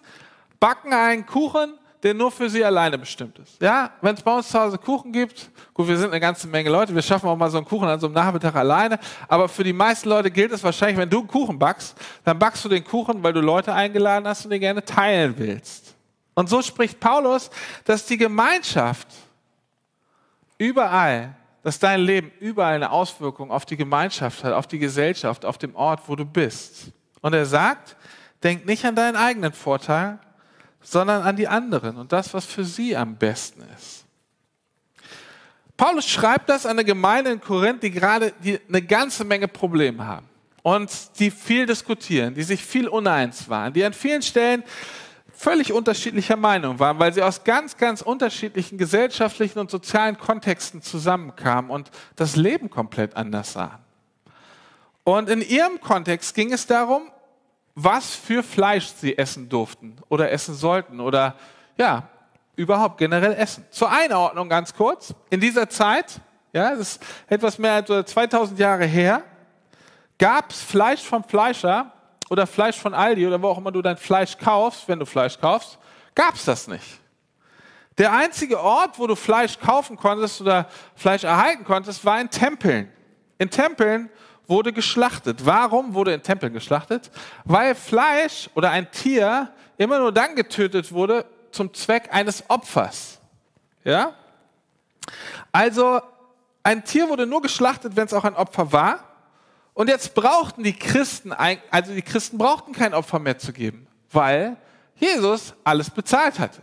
backen 0.59 0.93
einen 0.93 1.25
Kuchen 1.25 1.73
der 2.03 2.13
nur 2.13 2.31
für 2.31 2.49
sie 2.49 2.63
alleine 2.65 2.97
bestimmt 2.97 3.37
ist. 3.39 3.61
Ja, 3.61 3.91
wenn 4.01 4.15
es 4.15 4.21
bei 4.21 4.35
uns 4.35 4.49
zu 4.49 4.59
Hause 4.59 4.77
Kuchen 4.77 5.11
gibt, 5.11 5.51
gut, 5.73 5.87
wir 5.87 5.97
sind 5.97 6.09
eine 6.09 6.19
ganze 6.19 6.47
Menge 6.47 6.69
Leute, 6.69 6.95
wir 6.95 7.01
schaffen 7.01 7.29
auch 7.29 7.35
mal 7.35 7.49
so 7.49 7.57
einen 7.57 7.67
Kuchen 7.67 7.87
an 7.87 7.99
so 7.99 8.07
einem 8.07 8.15
Nachmittag 8.15 8.55
alleine, 8.55 8.99
aber 9.27 9.47
für 9.47 9.63
die 9.63 9.73
meisten 9.73 10.09
Leute 10.09 10.31
gilt 10.31 10.51
es 10.51 10.63
wahrscheinlich, 10.63 10.97
wenn 10.97 11.09
du 11.09 11.19
einen 11.19 11.27
Kuchen 11.27 11.59
backst, 11.59 11.95
dann 12.23 12.39
backst 12.39 12.65
du 12.65 12.69
den 12.69 12.83
Kuchen, 12.83 13.21
weil 13.21 13.33
du 13.33 13.41
Leute 13.41 13.73
eingeladen 13.73 14.27
hast 14.27 14.45
und 14.45 14.51
den 14.51 14.61
gerne 14.61 14.83
teilen 14.83 15.35
willst. 15.37 15.95
Und 16.33 16.49
so 16.49 16.61
spricht 16.61 16.99
Paulus, 16.99 17.51
dass 17.85 18.05
die 18.05 18.17
Gemeinschaft 18.17 19.07
überall, 20.57 21.35
dass 21.63 21.77
dein 21.77 21.99
Leben 21.99 22.31
überall 22.39 22.75
eine 22.75 22.91
Auswirkung 22.91 23.51
auf 23.51 23.65
die 23.65 23.77
Gemeinschaft 23.77 24.43
hat, 24.43 24.53
auf 24.53 24.65
die 24.65 24.79
Gesellschaft, 24.79 25.45
auf 25.45 25.59
dem 25.59 25.75
Ort, 25.75 26.01
wo 26.07 26.15
du 26.15 26.25
bist. 26.25 26.91
Und 27.21 27.33
er 27.33 27.45
sagt, 27.45 27.95
denk 28.41 28.65
nicht 28.65 28.83
an 28.85 28.95
deinen 28.95 29.15
eigenen 29.15 29.53
Vorteil, 29.53 30.19
sondern 30.81 31.23
an 31.23 31.35
die 31.35 31.47
anderen 31.47 31.97
und 31.97 32.11
das, 32.11 32.33
was 32.33 32.45
für 32.45 32.63
sie 32.63 32.95
am 32.95 33.15
besten 33.15 33.63
ist. 33.75 34.05
Paulus 35.77 36.07
schreibt 36.07 36.49
das 36.49 36.65
an 36.65 36.71
eine 36.71 36.85
Gemeinde 36.85 37.31
in 37.31 37.41
Korinth, 37.41 37.81
die 37.81 37.91
gerade 37.91 38.33
die 38.43 38.59
eine 38.67 38.81
ganze 38.81 39.23
Menge 39.23 39.47
Probleme 39.47 40.05
haben 40.05 40.27
und 40.63 40.91
die 41.19 41.31
viel 41.31 41.65
diskutieren, 41.65 42.35
die 42.35 42.43
sich 42.43 42.63
viel 42.63 42.87
uneins 42.87 43.49
waren, 43.49 43.73
die 43.73 43.83
an 43.83 43.93
vielen 43.93 44.21
Stellen 44.21 44.63
völlig 45.33 45.73
unterschiedlicher 45.73 46.35
Meinung 46.35 46.77
waren, 46.77 46.99
weil 46.99 47.11
sie 47.13 47.23
aus 47.23 47.43
ganz, 47.43 47.75
ganz 47.75 48.01
unterschiedlichen 48.01 48.77
gesellschaftlichen 48.77 49.57
und 49.57 49.71
sozialen 49.71 50.17
Kontexten 50.19 50.83
zusammenkamen 50.83 51.71
und 51.71 51.89
das 52.15 52.35
Leben 52.35 52.69
komplett 52.69 53.15
anders 53.15 53.53
sahen. 53.53 53.79
Und 55.03 55.29
in 55.29 55.41
ihrem 55.41 55.81
Kontext 55.81 56.35
ging 56.35 56.53
es 56.53 56.67
darum, 56.67 57.09
was 57.75 58.15
für 58.15 58.43
Fleisch 58.43 58.87
sie 58.87 59.17
essen 59.17 59.49
durften 59.49 59.95
oder 60.09 60.31
essen 60.31 60.55
sollten 60.55 60.99
oder 60.99 61.35
ja, 61.77 62.09
überhaupt 62.55 62.97
generell 62.97 63.33
essen. 63.33 63.65
Zur 63.71 63.91
Einordnung 63.91 64.49
ganz 64.49 64.73
kurz. 64.73 65.13
In 65.29 65.39
dieser 65.39 65.69
Zeit, 65.69 66.19
ja, 66.53 66.71
das 66.71 66.79
ist 66.79 67.03
etwas 67.27 67.57
mehr 67.57 67.73
als 67.73 68.11
2000 68.11 68.59
Jahre 68.59 68.85
her, 68.85 69.23
gab 70.17 70.51
es 70.51 70.61
Fleisch 70.61 71.01
vom 71.01 71.23
Fleischer 71.23 71.91
oder 72.29 72.45
Fleisch 72.45 72.77
von 72.77 72.93
Aldi 72.93 73.27
oder 73.27 73.41
wo 73.41 73.47
auch 73.49 73.57
immer 73.57 73.71
du 73.71 73.81
dein 73.81 73.97
Fleisch 73.97 74.37
kaufst, 74.37 74.87
wenn 74.87 74.99
du 74.99 75.05
Fleisch 75.05 75.39
kaufst, 75.39 75.79
gab 76.13 76.35
es 76.35 76.45
das 76.45 76.67
nicht. 76.67 77.01
Der 77.97 78.13
einzige 78.13 78.61
Ort, 78.61 78.97
wo 78.99 79.07
du 79.07 79.15
Fleisch 79.15 79.59
kaufen 79.59 79.97
konntest 79.97 80.41
oder 80.41 80.67
Fleisch 80.95 81.23
erhalten 81.23 81.63
konntest, 81.65 82.05
war 82.05 82.19
in 82.21 82.29
Tempeln. 82.29 82.91
In 83.37 83.49
Tempeln 83.49 84.09
wurde 84.47 84.73
geschlachtet. 84.73 85.45
Warum 85.45 85.93
wurde 85.93 86.13
in 86.13 86.21
Tempeln 86.21 86.53
geschlachtet? 86.53 87.09
Weil 87.45 87.75
Fleisch 87.75 88.49
oder 88.55 88.71
ein 88.71 88.91
Tier 88.91 89.49
immer 89.77 89.99
nur 89.99 90.11
dann 90.11 90.35
getötet 90.35 90.91
wurde 90.91 91.25
zum 91.51 91.73
Zweck 91.73 92.09
eines 92.11 92.49
Opfers. 92.49 93.19
Ja? 93.83 94.13
Also 95.51 96.01
ein 96.63 96.83
Tier 96.83 97.09
wurde 97.09 97.25
nur 97.25 97.41
geschlachtet, 97.41 97.95
wenn 97.95 98.05
es 98.05 98.13
auch 98.13 98.23
ein 98.23 98.35
Opfer 98.35 98.71
war. 98.71 99.03
Und 99.73 99.87
jetzt 99.87 100.13
brauchten 100.13 100.63
die 100.63 100.77
Christen, 100.77 101.31
also 101.31 101.93
die 101.93 102.01
Christen 102.01 102.37
brauchten 102.37 102.73
kein 102.73 102.93
Opfer 102.93 103.19
mehr 103.19 103.37
zu 103.37 103.53
geben, 103.53 103.87
weil 104.11 104.57
Jesus 104.95 105.53
alles 105.63 105.89
bezahlt 105.89 106.37
hatte. 106.39 106.61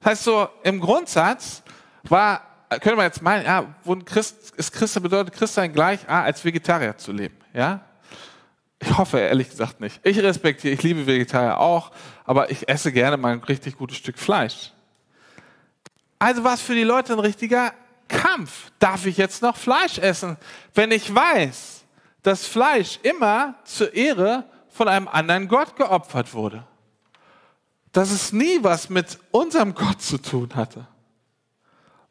Das 0.00 0.10
heißt 0.12 0.24
so, 0.24 0.48
im 0.62 0.80
Grundsatz 0.80 1.62
war, 2.04 2.42
könnte 2.78 2.96
man 2.96 3.06
jetzt 3.06 3.22
meinen, 3.22 3.44
ja, 3.44 3.74
Christ, 4.04 4.54
ist 4.56 4.72
Christ 4.72 5.02
bedeutet 5.02 5.34
Christsein 5.34 5.72
gleich, 5.72 6.00
ah, 6.06 6.22
als 6.22 6.44
Vegetarier 6.44 6.96
zu 6.96 7.12
leben, 7.12 7.36
ja? 7.52 7.80
Ich 8.78 8.98
hoffe 8.98 9.20
ehrlich 9.20 9.48
gesagt 9.48 9.80
nicht. 9.80 10.00
Ich 10.02 10.18
respektiere, 10.18 10.74
ich 10.74 10.82
liebe 10.82 11.06
Vegetarier 11.06 11.58
auch, 11.58 11.92
aber 12.24 12.50
ich 12.50 12.68
esse 12.68 12.90
gerne 12.90 13.16
mal 13.16 13.32
ein 13.32 13.44
richtig 13.44 13.78
gutes 13.78 13.96
Stück 13.96 14.18
Fleisch. 14.18 14.72
Also 16.18 16.42
war 16.42 16.54
es 16.54 16.62
für 16.62 16.74
die 16.74 16.82
Leute 16.82 17.12
ein 17.12 17.20
richtiger 17.20 17.72
Kampf. 18.08 18.72
Darf 18.78 19.06
ich 19.06 19.16
jetzt 19.16 19.42
noch 19.42 19.56
Fleisch 19.56 19.98
essen, 19.98 20.36
wenn 20.74 20.90
ich 20.90 21.14
weiß, 21.14 21.84
dass 22.22 22.46
Fleisch 22.46 22.98
immer 23.02 23.54
zur 23.64 23.94
Ehre 23.94 24.44
von 24.68 24.88
einem 24.88 25.08
anderen 25.08 25.48
Gott 25.48 25.76
geopfert 25.76 26.34
wurde? 26.34 26.64
Dass 27.92 28.10
es 28.10 28.32
nie 28.32 28.58
was 28.62 28.88
mit 28.88 29.18
unserem 29.30 29.74
Gott 29.74 30.00
zu 30.02 30.18
tun 30.18 30.50
hatte. 30.54 30.86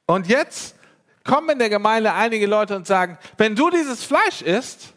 Und 0.05 0.27
jetzt 0.27 0.75
kommen 1.23 1.49
in 1.49 1.59
der 1.59 1.69
Gemeinde 1.69 2.13
einige 2.13 2.47
Leute 2.47 2.75
und 2.75 2.87
sagen, 2.87 3.17
wenn 3.37 3.55
du 3.55 3.69
dieses 3.69 4.03
Fleisch 4.03 4.41
isst, 4.41 4.93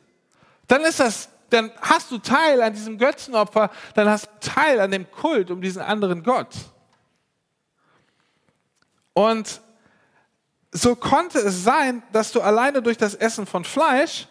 dann 0.67 0.83
ist 0.83 1.01
das 1.01 1.29
dann 1.55 1.71
hast 1.81 2.11
du 2.11 2.19
Teil 2.19 2.61
an 2.63 2.73
diesem 2.73 2.99
Götzenopfer, 2.99 3.71
dann 3.95 4.09
hast 4.09 4.27
du 4.27 4.51
Teil 4.51 4.81
an 4.81 4.91
dem 4.91 5.11
Kult 5.11 5.51
um 5.51 5.61
diesen 5.61 5.83
anderen 5.83 6.23
Gott. 6.23 6.55
Und 9.13 9.61
so 10.73 10.97
konnte 10.97 11.39
es 11.39 11.63
sein, 11.63 12.03
dass 12.13 12.33
du 12.33 12.41
alleine 12.41 12.83
durch 12.83 12.97
das 12.97 13.15
Essen 13.15 13.47
von 13.47 13.65
Fleisch, 13.65 14.27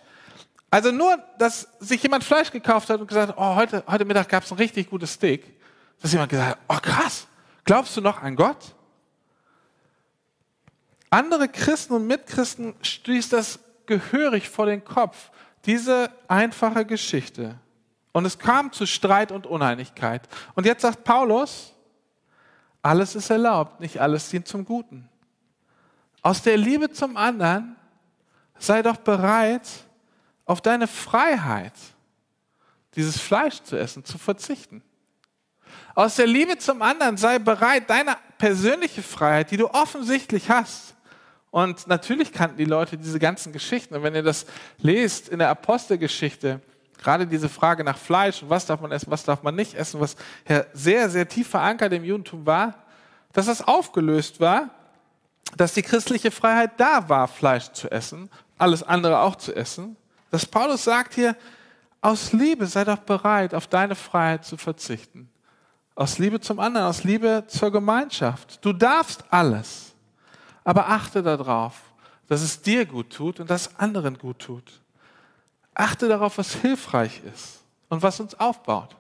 also 0.70 0.92
nur, 0.92 1.18
dass 1.38 1.70
sich 1.80 2.04
jemand 2.04 2.24
Fleisch 2.24 2.52
gekauft 2.52 2.90
hat 2.90 3.00
und 3.00 3.08
gesagt 3.08 3.34
oh, 3.38 3.56
heute, 3.56 3.84
heute 3.88 4.06
Mittag 4.06 4.28
gab 4.28 4.44
es 4.44 4.52
ein 4.52 4.58
richtig 4.58 4.90
gutes 4.90 5.14
Steak, 5.14 5.58
dass 6.02 6.12
jemand 6.12 6.32
gesagt 6.32 6.50
hat, 6.50 6.60
oh 6.68 6.80
krass, 6.82 7.28
glaubst 7.64 7.96
du 7.96 8.02
noch 8.02 8.22
an 8.22 8.36
Gott? 8.36 8.76
Andere 11.14 11.48
Christen 11.48 11.94
und 11.94 12.08
Mitchristen 12.08 12.74
stieß 12.82 13.30
das 13.30 13.60
gehörig 13.86 14.50
vor 14.50 14.66
den 14.66 14.84
Kopf 14.84 15.30
diese 15.64 16.10
einfache 16.28 16.86
Geschichte. 16.86 17.54
Und 18.14 18.26
es 18.26 18.40
kam 18.40 18.72
zu 18.72 18.88
Streit 18.88 19.32
und 19.32 19.46
Uneinigkeit. 19.46 20.28
Und 20.56 20.66
jetzt 20.66 20.82
sagt 20.82 21.04
Paulus, 21.04 21.72
alles 22.82 23.14
ist 23.14 23.30
erlaubt, 23.30 23.80
nicht 23.80 24.02
alles 24.02 24.28
dient 24.30 24.48
zum 24.48 24.66
Guten. 24.66 25.08
Aus 26.24 26.42
der 26.42 26.58
Liebe 26.58 26.92
zum 26.92 27.16
anderen 27.16 27.76
sei 28.58 28.82
doch 28.82 28.98
bereit, 28.98 29.70
auf 30.46 30.62
deine 30.62 30.88
Freiheit, 30.88 31.74
dieses 32.96 33.20
Fleisch 33.20 33.62
zu 33.62 33.78
essen, 33.78 34.04
zu 34.04 34.18
verzichten. 34.18 34.82
Aus 35.94 36.16
der 36.16 36.26
Liebe 36.26 36.58
zum 36.58 36.82
anderen 36.82 37.18
sei 37.18 37.38
bereit, 37.38 37.88
deine 37.88 38.18
persönliche 38.40 39.04
Freiheit, 39.04 39.52
die 39.52 39.58
du 39.58 39.68
offensichtlich 39.68 40.50
hast, 40.50 40.93
und 41.54 41.86
natürlich 41.86 42.34
kannten 42.34 42.58
die 42.58 42.66
Leute 42.66 42.98
diese 42.98 43.20
ganzen 43.20 43.54
Geschichten. 43.54 43.94
Und 43.94 44.02
wenn 44.02 44.16
ihr 44.16 44.24
das 44.24 44.48
lest 44.80 45.30
in 45.30 45.38
der 45.38 45.50
Apostelgeschichte, 45.50 46.62
gerade 46.98 47.28
diese 47.28 47.48
Frage 47.48 47.84
nach 47.84 48.00
Fleisch 48.00 48.42
und 48.42 48.50
was 48.50 48.66
darf 48.66 48.82
man 48.82 48.92
essen, 48.92 49.12
was 49.12 49.24
darf 49.24 49.44
man 49.44 49.54
nicht 49.54 49.76
essen, 49.76 50.00
was 50.00 50.16
sehr, 50.74 51.12
sehr 51.12 51.28
tief 51.28 51.48
verankert 51.48 51.94
im 51.94 52.04
Judentum 52.04 52.44
war, 52.48 52.74
dass 53.34 53.46
das 53.46 53.62
aufgelöst 53.62 54.40
war, 54.40 54.72
dass 55.56 55.76
die 55.76 55.84
christliche 55.84 56.32
Freiheit 56.32 56.72
da 56.78 57.08
war, 57.08 57.28
Fleisch 57.28 57.72
zu 57.74 57.88
essen, 57.92 58.32
alles 58.58 58.82
andere 58.82 59.20
auch 59.20 59.36
zu 59.36 59.56
essen. 59.56 59.96
Dass 60.32 60.48
Paulus 60.48 60.84
sagt 60.84 61.14
hier, 61.14 61.36
aus 62.02 62.34
Liebe 62.34 62.66
sei 62.66 62.84
doch 62.84 62.98
bereit, 62.98 63.54
auf 63.54 63.68
deine 63.68 63.94
Freiheit 63.94 64.44
zu 64.44 64.58
verzichten. 64.58 65.30
Aus 65.94 66.18
Liebe 66.18 66.40
zum 66.40 66.60
anderen, 66.60 66.88
aus 66.88 67.04
Liebe 67.04 67.44
zur 67.46 67.72
Gemeinschaft. 67.72 68.58
Du 68.66 68.74
darfst 68.74 69.24
alles. 69.30 69.93
Aber 70.64 70.90
achte 70.90 71.22
darauf, 71.22 71.82
dass 72.28 72.42
es 72.42 72.62
dir 72.62 72.86
gut 72.86 73.12
tut 73.12 73.40
und 73.40 73.50
dass 73.50 73.78
anderen 73.80 74.18
gut 74.18 74.40
tut. 74.40 74.82
Achte 75.74 76.08
darauf, 76.08 76.38
was 76.38 76.56
hilfreich 76.56 77.22
ist 77.34 77.62
und 77.90 78.02
was 78.02 78.20
uns 78.20 78.36
aufbaut. 78.36 78.96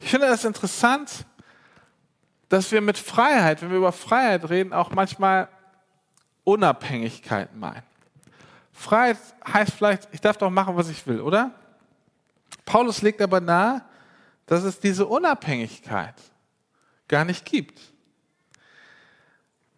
Ich 0.00 0.10
finde 0.10 0.26
das 0.26 0.44
interessant, 0.44 1.24
dass 2.48 2.70
wir 2.70 2.80
mit 2.80 2.98
Freiheit, 2.98 3.62
wenn 3.62 3.70
wir 3.70 3.78
über 3.78 3.92
Freiheit 3.92 4.48
reden, 4.50 4.72
auch 4.72 4.90
manchmal 4.90 5.48
Unabhängigkeit 6.44 7.54
meinen. 7.54 7.84
Freiheit 8.72 9.18
heißt 9.46 9.72
vielleicht, 9.72 10.08
ich 10.12 10.20
darf 10.20 10.36
doch 10.36 10.50
machen, 10.50 10.76
was 10.76 10.88
ich 10.88 11.06
will, 11.06 11.20
oder? 11.20 11.52
Paulus 12.64 13.02
legt 13.02 13.22
aber 13.22 13.40
nahe, 13.40 13.82
dass 14.46 14.64
es 14.64 14.80
diese 14.80 15.06
Unabhängigkeit 15.06 16.14
gar 17.08 17.24
nicht 17.24 17.44
gibt 17.44 17.91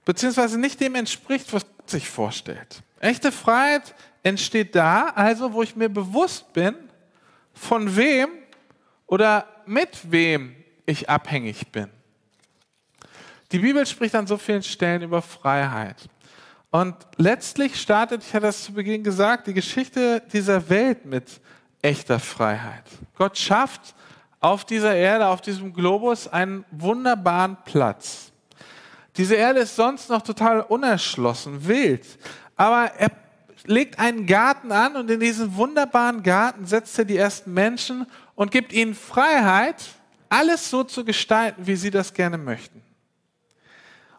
beziehungsweise 0.04 0.58
nicht 0.58 0.80
dem 0.80 0.94
entspricht, 0.94 1.52
was 1.52 1.64
Gott 1.84 1.90
sich 1.90 2.08
vorstellt. 2.08 2.82
Echte 3.00 3.30
Freiheit 3.32 3.94
entsteht 4.22 4.74
da, 4.74 5.08
also 5.14 5.52
wo 5.52 5.62
ich 5.62 5.76
mir 5.76 5.88
bewusst 5.88 6.52
bin, 6.52 6.74
von 7.52 7.94
wem 7.96 8.28
oder 9.06 9.46
mit 9.66 10.10
wem 10.10 10.56
ich 10.86 11.08
abhängig 11.08 11.70
bin. 11.70 11.88
Die 13.52 13.58
Bibel 13.58 13.86
spricht 13.86 14.14
an 14.14 14.26
so 14.26 14.36
vielen 14.36 14.62
Stellen 14.62 15.02
über 15.02 15.22
Freiheit. 15.22 16.08
Und 16.70 16.96
letztlich 17.18 17.80
startet, 17.80 18.24
ich 18.24 18.34
hatte 18.34 18.46
das 18.46 18.64
zu 18.64 18.72
Beginn 18.72 19.04
gesagt, 19.04 19.46
die 19.46 19.54
Geschichte 19.54 20.22
dieser 20.32 20.68
Welt 20.68 21.04
mit 21.04 21.40
echter 21.82 22.18
Freiheit. 22.18 22.84
Gott 23.16 23.38
schafft 23.38 23.94
auf 24.40 24.64
dieser 24.64 24.94
Erde, 24.94 25.26
auf 25.28 25.40
diesem 25.40 25.72
Globus 25.72 26.26
einen 26.26 26.64
wunderbaren 26.70 27.58
Platz. 27.64 28.32
Diese 29.16 29.36
Erde 29.36 29.60
ist 29.60 29.76
sonst 29.76 30.08
noch 30.10 30.22
total 30.22 30.60
unerschlossen, 30.62 31.66
wild. 31.66 32.04
Aber 32.56 32.92
er 32.98 33.10
legt 33.64 33.98
einen 33.98 34.26
Garten 34.26 34.72
an 34.72 34.96
und 34.96 35.10
in 35.10 35.20
diesen 35.20 35.54
wunderbaren 35.56 36.22
Garten 36.22 36.66
setzt 36.66 36.98
er 36.98 37.04
die 37.04 37.16
ersten 37.16 37.54
Menschen 37.54 38.06
und 38.34 38.50
gibt 38.50 38.72
ihnen 38.72 38.94
Freiheit, 38.94 39.84
alles 40.28 40.68
so 40.68 40.82
zu 40.82 41.04
gestalten, 41.04 41.66
wie 41.66 41.76
sie 41.76 41.90
das 41.90 42.12
gerne 42.12 42.38
möchten. 42.38 42.82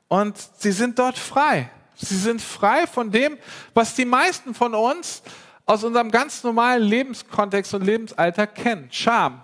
Und 0.07 0.37
sie 0.57 0.71
sind 0.71 0.97
dort 0.97 1.17
frei. 1.17 1.69
Sie 1.95 2.17
sind 2.17 2.41
frei 2.41 2.87
von 2.87 3.11
dem, 3.11 3.37
was 3.73 3.95
die 3.95 4.05
meisten 4.05 4.53
von 4.53 4.73
uns 4.73 5.23
aus 5.65 5.83
unserem 5.83 6.11
ganz 6.11 6.43
normalen 6.43 6.83
Lebenskontext 6.83 7.73
und 7.73 7.83
Lebensalltag 7.83 8.55
kennen. 8.55 8.87
Scham. 8.91 9.43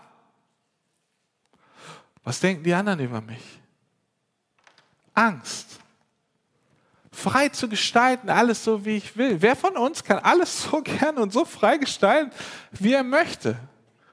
Was 2.23 2.39
denken 2.39 2.63
die 2.63 2.73
anderen 2.73 2.99
über 2.99 3.21
mich? 3.21 3.60
Angst. 5.13 5.79
Frei 7.11 7.49
zu 7.49 7.67
gestalten, 7.67 8.29
alles 8.29 8.63
so 8.63 8.85
wie 8.85 8.97
ich 8.97 9.17
will. 9.17 9.41
Wer 9.41 9.55
von 9.55 9.75
uns 9.77 10.03
kann 10.03 10.19
alles 10.19 10.63
so 10.63 10.81
gern 10.83 11.17
und 11.17 11.33
so 11.33 11.45
frei 11.45 11.77
gestalten, 11.77 12.31
wie 12.71 12.93
er 12.93 13.03
möchte? 13.03 13.57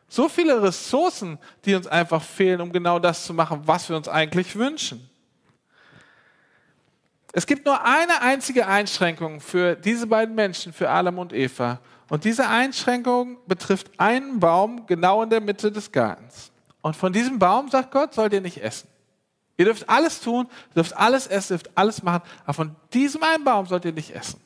So 0.09 0.29
viele 0.29 0.63
Ressourcen, 0.63 1.39
die 1.65 1.75
uns 1.75 1.87
einfach 1.87 2.23
fehlen, 2.23 2.61
um 2.61 2.73
genau 2.73 2.99
das 2.99 3.25
zu 3.25 3.35
machen, 3.35 3.63
was 3.65 3.89
wir 3.89 3.97
uns 3.97 4.09
eigentlich 4.09 4.57
wünschen. 4.57 5.09
Es 7.33 7.47
gibt 7.47 7.67
nur 7.67 7.85
eine 7.85 8.23
einzige 8.23 8.67
Einschränkung 8.67 9.41
für 9.41 9.77
diese 9.77 10.07
beiden 10.07 10.35
Menschen, 10.35 10.73
für 10.73 10.89
Adam 10.89 11.19
und 11.19 11.33
Eva. 11.33 11.79
Und 12.09 12.25
diese 12.25 12.49
Einschränkung 12.49 13.37
betrifft 13.47 13.91
einen 13.99 14.41
Baum 14.41 14.87
genau 14.87 15.23
in 15.23 15.31
der 15.31 15.43
Mitte 15.43 15.71
des 15.71 15.93
Gartens. 15.93 16.51
Und 16.81 16.97
von 16.97 17.13
diesem 17.13 17.39
Baum, 17.39 17.69
sagt 17.69 17.91
Gott, 17.91 18.15
sollt 18.15 18.33
ihr 18.33 18.41
nicht 18.41 18.63
essen. 18.63 18.89
Ihr 19.59 19.67
dürft 19.67 19.89
alles 19.89 20.21
tun, 20.21 20.47
ihr 20.71 20.75
dürft 20.77 20.97
alles 20.97 21.27
essen, 21.27 21.53
ihr 21.53 21.59
dürft 21.59 21.77
alles 21.77 22.03
machen, 22.03 22.23
aber 22.45 22.55
von 22.55 22.77
diesem 22.95 23.23
einen 23.23 23.45
Baum 23.45 23.67
sollt 23.67 23.85
ihr 23.85 23.93
nicht 23.93 24.15
essen. 24.15 24.41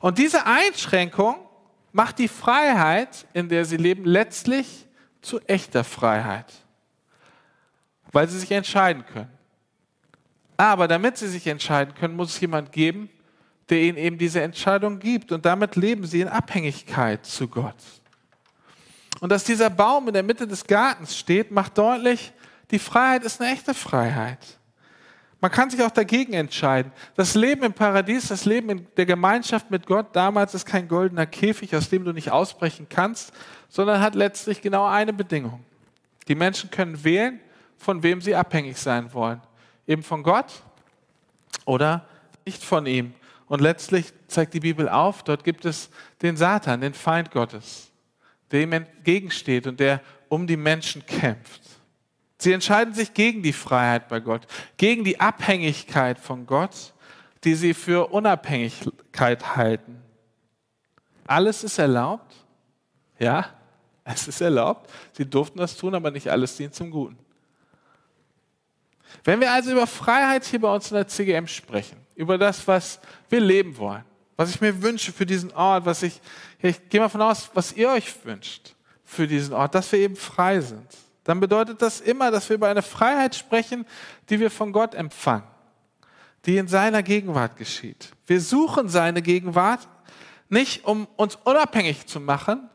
Und 0.00 0.18
diese 0.18 0.46
Einschränkung 0.46 1.36
macht 1.92 2.18
die 2.18 2.28
Freiheit, 2.28 3.26
in 3.34 3.48
der 3.48 3.64
sie 3.64 3.76
leben, 3.76 4.04
letztlich 4.04 4.86
zu 5.20 5.40
echter 5.40 5.82
Freiheit, 5.82 6.52
weil 8.12 8.28
sie 8.28 8.38
sich 8.38 8.52
entscheiden 8.52 9.04
können. 9.04 9.30
Aber 10.56 10.88
damit 10.88 11.18
sie 11.18 11.28
sich 11.28 11.46
entscheiden 11.48 11.94
können, 11.94 12.14
muss 12.14 12.34
es 12.34 12.40
jemand 12.40 12.72
geben, 12.72 13.10
der 13.68 13.80
ihnen 13.82 13.98
eben 13.98 14.16
diese 14.16 14.40
Entscheidung 14.40 15.00
gibt. 15.00 15.32
Und 15.32 15.44
damit 15.44 15.76
leben 15.76 16.06
sie 16.06 16.20
in 16.20 16.28
Abhängigkeit 16.28 17.26
zu 17.26 17.48
Gott. 17.48 17.74
Und 19.20 19.30
dass 19.30 19.44
dieser 19.44 19.70
Baum 19.70 20.08
in 20.08 20.14
der 20.14 20.22
Mitte 20.22 20.46
des 20.46 20.64
Gartens 20.64 21.16
steht, 21.16 21.50
macht 21.50 21.76
deutlich, 21.76 22.32
die 22.70 22.78
Freiheit 22.78 23.24
ist 23.24 23.40
eine 23.40 23.52
echte 23.52 23.74
Freiheit. 23.74 24.58
Man 25.40 25.50
kann 25.50 25.70
sich 25.70 25.82
auch 25.82 25.90
dagegen 25.90 26.32
entscheiden. 26.32 26.90
Das 27.14 27.34
Leben 27.34 27.62
im 27.62 27.72
Paradies, 27.72 28.28
das 28.28 28.46
Leben 28.46 28.70
in 28.70 28.86
der 28.96 29.06
Gemeinschaft 29.06 29.70
mit 29.70 29.86
Gott 29.86 30.16
damals 30.16 30.54
ist 30.54 30.64
kein 30.64 30.88
goldener 30.88 31.26
Käfig, 31.26 31.76
aus 31.76 31.88
dem 31.90 32.04
du 32.04 32.12
nicht 32.12 32.30
ausbrechen 32.30 32.86
kannst, 32.88 33.32
sondern 33.68 34.00
hat 34.00 34.14
letztlich 34.14 34.62
genau 34.62 34.86
eine 34.86 35.12
Bedingung. 35.12 35.62
Die 36.28 36.34
Menschen 36.34 36.70
können 36.70 37.04
wählen, 37.04 37.40
von 37.76 38.02
wem 38.02 38.20
sie 38.20 38.34
abhängig 38.34 38.78
sein 38.78 39.12
wollen. 39.12 39.40
Eben 39.86 40.02
von 40.02 40.22
Gott 40.22 40.62
oder 41.64 42.08
nicht 42.44 42.64
von 42.64 42.86
ihm. 42.86 43.14
Und 43.46 43.60
letztlich 43.60 44.12
zeigt 44.26 44.54
die 44.54 44.60
Bibel 44.60 44.88
auf, 44.88 45.22
dort 45.22 45.44
gibt 45.44 45.64
es 45.64 45.90
den 46.22 46.36
Satan, 46.36 46.80
den 46.80 46.94
Feind 46.94 47.30
Gottes, 47.30 47.92
der 48.50 48.62
ihm 48.62 48.72
entgegensteht 48.72 49.66
und 49.66 49.78
der 49.78 50.00
um 50.28 50.46
die 50.46 50.56
Menschen 50.56 51.04
kämpft. 51.06 51.62
Sie 52.38 52.52
entscheiden 52.52 52.92
sich 52.94 53.14
gegen 53.14 53.42
die 53.42 53.52
Freiheit 53.52 54.08
bei 54.08 54.20
Gott, 54.20 54.46
gegen 54.76 55.04
die 55.04 55.20
Abhängigkeit 55.20 56.18
von 56.18 56.46
Gott, 56.46 56.92
die 57.44 57.54
sie 57.54 57.74
für 57.74 58.08
Unabhängigkeit 58.12 59.56
halten. 59.56 60.02
Alles 61.26 61.64
ist 61.64 61.78
erlaubt? 61.78 62.34
Ja, 63.18 63.50
es 64.04 64.28
ist 64.28 64.40
erlaubt. 64.40 64.90
Sie 65.12 65.24
durften 65.24 65.58
das 65.58 65.76
tun, 65.76 65.94
aber 65.94 66.10
nicht 66.10 66.28
alles 66.28 66.56
dient 66.56 66.74
zum 66.74 66.90
Guten. 66.90 67.18
Wenn 69.24 69.40
wir 69.40 69.52
also 69.52 69.72
über 69.72 69.86
Freiheit 69.86 70.44
hier 70.44 70.60
bei 70.60 70.72
uns 70.72 70.90
in 70.90 70.96
der 70.96 71.08
CGM 71.08 71.46
sprechen, 71.46 71.96
über 72.14 72.36
das, 72.38 72.66
was 72.66 73.00
wir 73.28 73.40
leben 73.40 73.76
wollen, 73.78 74.04
was 74.36 74.50
ich 74.50 74.60
mir 74.60 74.82
wünsche 74.82 75.12
für 75.12 75.24
diesen 75.24 75.52
Ort, 75.52 75.86
was 75.86 76.02
ich, 76.02 76.20
ich 76.60 76.88
gehe 76.88 77.00
mal 77.00 77.08
von 77.08 77.22
aus, 77.22 77.50
was 77.54 77.72
ihr 77.72 77.88
euch 77.88 78.12
wünscht 78.24 78.74
für 79.04 79.26
diesen 79.26 79.54
Ort, 79.54 79.74
dass 79.74 79.90
wir 79.92 80.00
eben 80.00 80.16
frei 80.16 80.60
sind, 80.60 80.86
dann 81.26 81.40
bedeutet 81.40 81.82
das 81.82 82.00
immer, 82.00 82.30
dass 82.30 82.48
wir 82.48 82.54
über 82.54 82.68
eine 82.68 82.82
Freiheit 82.82 83.34
sprechen, 83.34 83.84
die 84.30 84.38
wir 84.38 84.48
von 84.48 84.70
Gott 84.70 84.94
empfangen, 84.94 85.42
die 86.46 86.56
in 86.56 86.68
seiner 86.68 87.02
Gegenwart 87.02 87.56
geschieht. 87.56 88.12
Wir 88.26 88.40
suchen 88.40 88.88
seine 88.88 89.22
Gegenwart 89.22 89.88
nicht, 90.48 90.84
um 90.84 91.08
uns 91.16 91.36
unabhängig 91.42 92.06
zu 92.06 92.20
machen, 92.20 92.70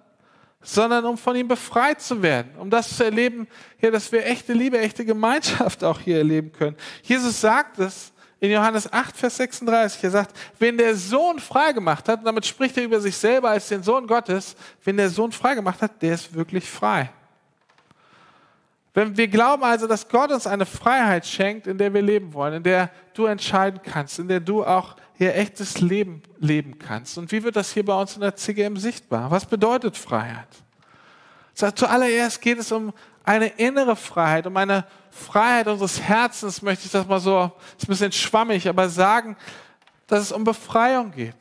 sondern 0.62 1.06
um 1.06 1.18
von 1.18 1.34
ihm 1.38 1.48
befreit 1.48 2.02
zu 2.02 2.22
werden, 2.22 2.52
um 2.58 2.70
das 2.70 2.98
zu 2.98 3.06
erleben, 3.06 3.48
ja, 3.80 3.90
dass 3.90 4.12
wir 4.12 4.26
echte 4.26 4.52
Liebe, 4.52 4.78
echte 4.78 5.06
Gemeinschaft 5.06 5.86
auch 5.86 6.02
hier 6.02 6.18
erleben 6.18 6.52
können. 6.52 6.76
Jesus 7.04 7.40
sagt 7.40 7.80
es 7.80 8.12
in 8.42 8.52
Johannes 8.52 8.92
8, 8.92 9.16
Vers 9.16 9.38
36. 9.38 10.04
Er 10.04 10.12
sagt, 10.12 10.38
wenn 10.60 10.78
der 10.78 10.94
Sohn 10.98 11.40
freigemacht 11.40 12.10
hat, 12.10 12.20
und 12.20 12.26
damit 12.26 12.46
spricht 12.46 12.76
er 12.76 12.84
über 12.84 13.00
sich 13.00 13.16
selber 13.16 13.52
als 13.52 13.70
den 13.70 13.82
Sohn 13.82 14.06
Gottes, 14.08 14.58
wenn 14.84 14.98
der 14.98 15.10
Sohn 15.10 15.32
freigemacht 15.32 15.82
hat, 15.82 16.02
der 16.02 16.16
ist 16.16 16.34
wirklich 16.34 16.70
frei. 16.70 17.12
Wenn 18.94 19.16
wir 19.16 19.28
glauben 19.28 19.64
also, 19.64 19.88
dass 19.88 20.10
Gott 20.10 20.32
uns 20.32 20.46
eine 20.48 20.66
Freiheit 20.66 21.26
schenkt, 21.26 21.66
in 21.66 21.78
der 21.78 21.94
wir 21.94 22.02
leben 22.02 22.34
wollen, 22.34 22.56
in 22.56 22.64
der 22.64 22.90
du 23.14 23.26
entscheiden 23.26 23.80
kannst, 23.82 24.20
in 24.20 24.28
der 24.28 24.42
du 24.42 24.66
auch 24.66 24.98
hier 25.14 25.36
echtes 25.36 25.80
Leben 25.80 26.22
leben 26.40 26.78
kannst. 26.78 27.18
Und 27.18 27.32
wie 27.32 27.44
wird 27.44 27.56
das 27.56 27.72
hier 27.72 27.86
bei 27.86 27.94
uns 27.94 28.16
in 28.16 28.22
der 28.22 28.36
CGM 28.36 28.76
sichtbar? 28.76 29.32
Was 29.32 29.46
bedeutet 29.46 29.96
Freiheit? 29.96 30.48
Zuallererst 31.54 32.42
geht 32.42 32.60
es 32.60 32.72
um 32.72 32.92
eine 33.24 33.48
innere 33.48 33.96
Freiheit, 33.96 34.48
um 34.48 34.58
eine 34.58 34.86
Freiheit 35.12 35.68
unseres 35.68 36.02
Herzens, 36.02 36.62
möchte 36.62 36.86
ich 36.86 36.92
das 36.92 37.08
mal 37.08 37.20
so, 37.20 37.52
ist 37.78 37.86
ein 37.86 37.88
bisschen 37.88 38.12
schwammig, 38.12 38.68
aber 38.68 38.90
sagen, 38.90 39.38
dass 40.08 40.22
es 40.22 40.32
um 40.32 40.44
Befreiung 40.44 41.12
geht. 41.12 41.36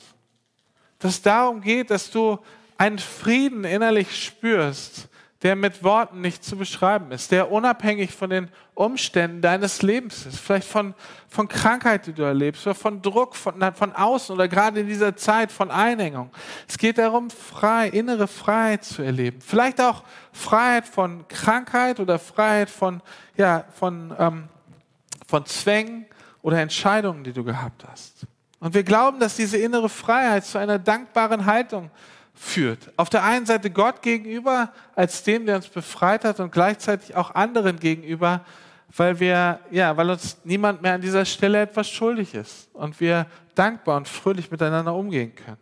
Dass 0.98 1.12
es 1.12 1.22
darum 1.22 1.60
geht, 1.60 1.90
dass 1.90 2.10
du 2.10 2.38
einen 2.76 2.98
Frieden 2.98 3.64
innerlich 3.64 4.24
spürst, 4.24 5.08
der 5.42 5.57
mit 5.57 5.83
Worten 5.83 6.20
nicht 6.20 6.44
zu 6.44 6.57
beschreiben 6.57 7.11
ist, 7.12 7.31
der 7.31 7.50
unabhängig 7.50 8.12
von 8.14 8.29
den 8.29 8.48
Umständen 8.74 9.40
deines 9.40 9.81
Lebens 9.81 10.26
ist, 10.26 10.38
vielleicht 10.38 10.68
von, 10.68 10.94
von 11.29 11.48
Krankheit, 11.48 12.07
die 12.07 12.12
du 12.12 12.22
erlebst, 12.22 12.66
oder 12.66 12.74
von 12.74 13.00
Druck 13.00 13.35
von, 13.35 13.55
von 13.74 13.92
außen 13.92 14.35
oder 14.35 14.48
gerade 14.48 14.81
in 14.81 14.87
dieser 14.87 15.16
Zeit 15.16 15.50
von 15.50 15.70
Einengung. 15.70 16.31
Es 16.68 16.76
geht 16.76 16.98
darum, 16.98 17.31
frei, 17.31 17.88
innere 17.88 18.29
Freiheit 18.29 18.85
zu 18.85 19.03
erleben. 19.03 19.40
Vielleicht 19.40 19.81
auch 19.81 20.05
Freiheit 20.33 20.87
von 20.87 21.26
Krankheit 21.29 22.00
oder 22.00 22.18
Freiheit 22.18 22.68
von, 22.68 23.00
ja, 23.37 23.64
von, 23.72 24.14
ähm, 24.18 24.48
von 25.26 25.46
Zwängen 25.46 26.05
oder 26.42 26.61
Entscheidungen, 26.61 27.24
die 27.24 27.33
du 27.33 27.44
gehabt 27.44 27.85
hast. 27.90 28.26
Und 28.59 28.74
wir 28.74 28.83
glauben, 28.83 29.18
dass 29.18 29.37
diese 29.37 29.57
innere 29.57 29.88
Freiheit 29.88 30.44
zu 30.44 30.59
einer 30.59 30.79
dankbaren 30.79 31.46
Haltung 31.46 31.90
führt. 32.40 32.90
Auf 32.96 33.11
der 33.11 33.22
einen 33.22 33.44
Seite 33.44 33.70
Gott 33.70 34.00
gegenüber 34.00 34.72
als 34.94 35.22
dem, 35.22 35.44
der 35.44 35.57
uns 35.57 35.68
befreit 35.68 36.24
hat 36.24 36.40
und 36.40 36.50
gleichzeitig 36.50 37.14
auch 37.14 37.35
anderen 37.35 37.79
gegenüber, 37.79 38.40
weil 38.96 39.20
wir, 39.20 39.61
ja, 39.70 39.94
weil 39.98 40.09
uns 40.09 40.38
niemand 40.44 40.81
mehr 40.81 40.94
an 40.94 41.03
dieser 41.03 41.26
Stelle 41.26 41.61
etwas 41.61 41.88
schuldig 41.90 42.35
ist 42.35 42.70
und 42.72 42.98
wir 42.98 43.26
dankbar 43.55 43.98
und 43.98 44.09
fröhlich 44.09 44.50
miteinander 44.50 44.94
umgehen 44.94 45.35
können. 45.35 45.59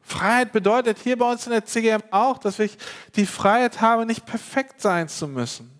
Freiheit 0.00 0.50
bedeutet 0.50 0.98
hier 0.98 1.18
bei 1.18 1.30
uns 1.30 1.46
in 1.46 1.52
der 1.52 1.66
CGM 1.66 2.02
auch, 2.10 2.38
dass 2.38 2.58
ich 2.58 2.78
die 3.14 3.26
Freiheit 3.26 3.82
habe, 3.82 4.06
nicht 4.06 4.24
perfekt 4.24 4.80
sein 4.80 5.08
zu 5.08 5.28
müssen. 5.28 5.70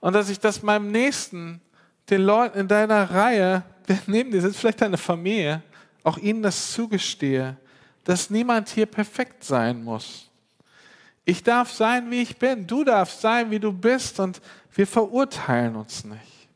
Und 0.00 0.14
dass 0.14 0.30
ich 0.30 0.40
das 0.40 0.62
meinem 0.62 0.90
Nächsten, 0.90 1.60
den 2.08 2.22
Leuten 2.22 2.58
in 2.58 2.68
deiner 2.68 3.10
Reihe, 3.10 3.62
der 3.86 3.98
neben 4.06 4.30
dir 4.30 4.40
sitzt, 4.40 4.56
vielleicht 4.56 4.80
deine 4.80 4.96
Familie, 4.98 5.62
auch 6.02 6.16
ihnen 6.16 6.42
das 6.42 6.72
zugestehe, 6.72 7.58
dass 8.04 8.30
niemand 8.30 8.68
hier 8.68 8.86
perfekt 8.86 9.44
sein 9.44 9.82
muss. 9.82 10.30
Ich 11.24 11.42
darf 11.42 11.72
sein, 11.72 12.10
wie 12.10 12.22
ich 12.22 12.36
bin. 12.38 12.66
Du 12.66 12.84
darfst 12.84 13.20
sein, 13.20 13.50
wie 13.50 13.58
du 13.58 13.72
bist. 13.72 14.20
Und 14.20 14.40
wir 14.74 14.86
verurteilen 14.86 15.74
uns 15.76 16.04
nicht. 16.04 16.48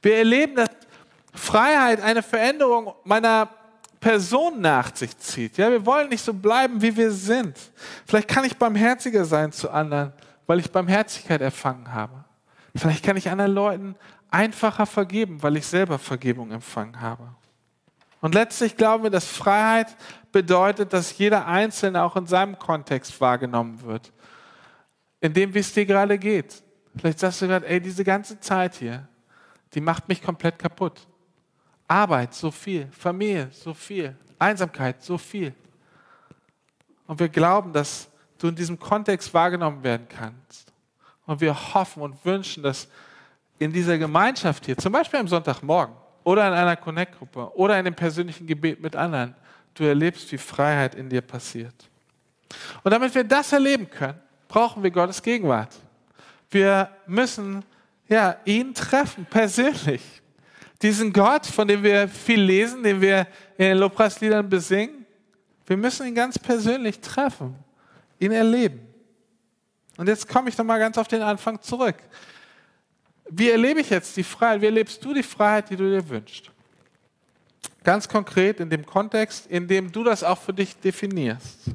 Wir 0.00 0.18
erleben, 0.18 0.56
dass 0.56 0.70
Freiheit 1.32 2.00
eine 2.00 2.22
Veränderung 2.22 2.94
meiner 3.04 3.48
Person 3.98 4.60
nach 4.60 4.94
sich 4.94 5.16
zieht. 5.18 5.56
Ja, 5.56 5.70
wir 5.70 5.84
wollen 5.84 6.10
nicht 6.10 6.22
so 6.22 6.32
bleiben, 6.32 6.80
wie 6.80 6.94
wir 6.94 7.10
sind. 7.10 7.58
Vielleicht 8.06 8.28
kann 8.28 8.44
ich 8.44 8.56
barmherziger 8.56 9.24
sein 9.24 9.50
zu 9.50 9.70
anderen, 9.70 10.12
weil 10.46 10.60
ich 10.60 10.70
Barmherzigkeit 10.70 11.40
erfangen 11.40 11.92
habe. 11.92 12.24
Vielleicht 12.76 13.04
kann 13.04 13.16
ich 13.16 13.30
anderen 13.30 13.52
Leuten 13.52 13.96
einfacher 14.30 14.84
vergeben, 14.84 15.42
weil 15.42 15.56
ich 15.56 15.66
selber 15.66 15.98
Vergebung 15.98 16.50
empfangen 16.52 17.00
habe. 17.00 17.34
Und 18.24 18.34
letztlich 18.34 18.78
glauben 18.78 19.02
wir, 19.02 19.10
dass 19.10 19.26
Freiheit 19.26 19.94
bedeutet, 20.32 20.94
dass 20.94 21.18
jeder 21.18 21.46
Einzelne 21.46 22.02
auch 22.02 22.16
in 22.16 22.26
seinem 22.26 22.58
Kontext 22.58 23.20
wahrgenommen 23.20 23.82
wird. 23.82 24.14
In 25.20 25.34
dem, 25.34 25.52
wie 25.52 25.58
es 25.58 25.74
dir 25.74 25.84
gerade 25.84 26.18
geht. 26.18 26.62
Vielleicht 26.96 27.18
sagst 27.18 27.42
du 27.42 27.48
gerade, 27.48 27.68
ey, 27.68 27.82
diese 27.82 28.02
ganze 28.02 28.40
Zeit 28.40 28.76
hier, 28.76 29.06
die 29.74 29.82
macht 29.82 30.08
mich 30.08 30.22
komplett 30.22 30.58
kaputt. 30.58 31.06
Arbeit, 31.86 32.32
so 32.32 32.50
viel. 32.50 32.88
Familie, 32.92 33.50
so 33.52 33.74
viel. 33.74 34.16
Einsamkeit, 34.38 35.02
so 35.02 35.18
viel. 35.18 35.52
Und 37.06 37.20
wir 37.20 37.28
glauben, 37.28 37.74
dass 37.74 38.08
du 38.38 38.48
in 38.48 38.54
diesem 38.54 38.78
Kontext 38.78 39.34
wahrgenommen 39.34 39.82
werden 39.82 40.06
kannst. 40.08 40.72
Und 41.26 41.42
wir 41.42 41.74
hoffen 41.74 42.02
und 42.02 42.24
wünschen, 42.24 42.62
dass 42.62 42.88
in 43.58 43.70
dieser 43.70 43.98
Gemeinschaft 43.98 44.64
hier, 44.64 44.78
zum 44.78 44.94
Beispiel 44.94 45.20
am 45.20 45.28
Sonntagmorgen, 45.28 45.94
oder 46.24 46.48
in 46.48 46.54
einer 46.54 46.76
Connect-Gruppe 46.76 47.52
oder 47.54 47.78
in 47.78 47.84
dem 47.84 47.94
persönlichen 47.94 48.46
Gebet 48.46 48.80
mit 48.80 48.96
anderen, 48.96 49.34
du 49.74 49.84
erlebst, 49.84 50.30
wie 50.32 50.38
Freiheit 50.38 50.94
in 50.94 51.08
dir 51.08 51.20
passiert. 51.20 51.74
Und 52.82 52.90
damit 52.90 53.14
wir 53.14 53.24
das 53.24 53.52
erleben 53.52 53.88
können, 53.88 54.18
brauchen 54.48 54.82
wir 54.82 54.90
Gottes 54.90 55.22
Gegenwart. 55.22 55.74
Wir 56.50 56.88
müssen 57.06 57.64
ja, 58.08 58.36
ihn 58.44 58.74
treffen, 58.74 59.26
persönlich. 59.28 60.02
Diesen 60.82 61.12
Gott, 61.12 61.46
von 61.46 61.66
dem 61.66 61.82
wir 61.82 62.08
viel 62.08 62.40
lesen, 62.40 62.82
den 62.82 63.00
wir 63.00 63.26
in 63.56 63.66
den 63.66 63.78
Lobpreisliedern 63.78 64.48
besingen, 64.48 65.06
wir 65.66 65.76
müssen 65.76 66.06
ihn 66.06 66.14
ganz 66.14 66.38
persönlich 66.38 67.00
treffen, 67.00 67.56
ihn 68.18 68.32
erleben. 68.32 68.86
Und 69.96 70.08
jetzt 70.08 70.28
komme 70.28 70.48
ich 70.48 70.58
nochmal 70.58 70.78
ganz 70.78 70.98
auf 70.98 71.08
den 71.08 71.22
Anfang 71.22 71.60
zurück. 71.62 71.96
Wie 73.28 73.50
erlebe 73.50 73.80
ich 73.80 73.90
jetzt 73.90 74.16
die 74.16 74.22
Freiheit? 74.22 74.60
Wie 74.60 74.66
erlebst 74.66 75.04
du 75.04 75.14
die 75.14 75.22
Freiheit, 75.22 75.70
die 75.70 75.76
du 75.76 75.84
dir 75.84 76.08
wünschst? 76.08 76.50
Ganz 77.82 78.08
konkret 78.08 78.60
in 78.60 78.70
dem 78.70 78.84
Kontext, 78.84 79.46
in 79.46 79.68
dem 79.68 79.92
du 79.92 80.04
das 80.04 80.22
auch 80.22 80.38
für 80.38 80.52
dich 80.52 80.76
definierst. 80.76 81.70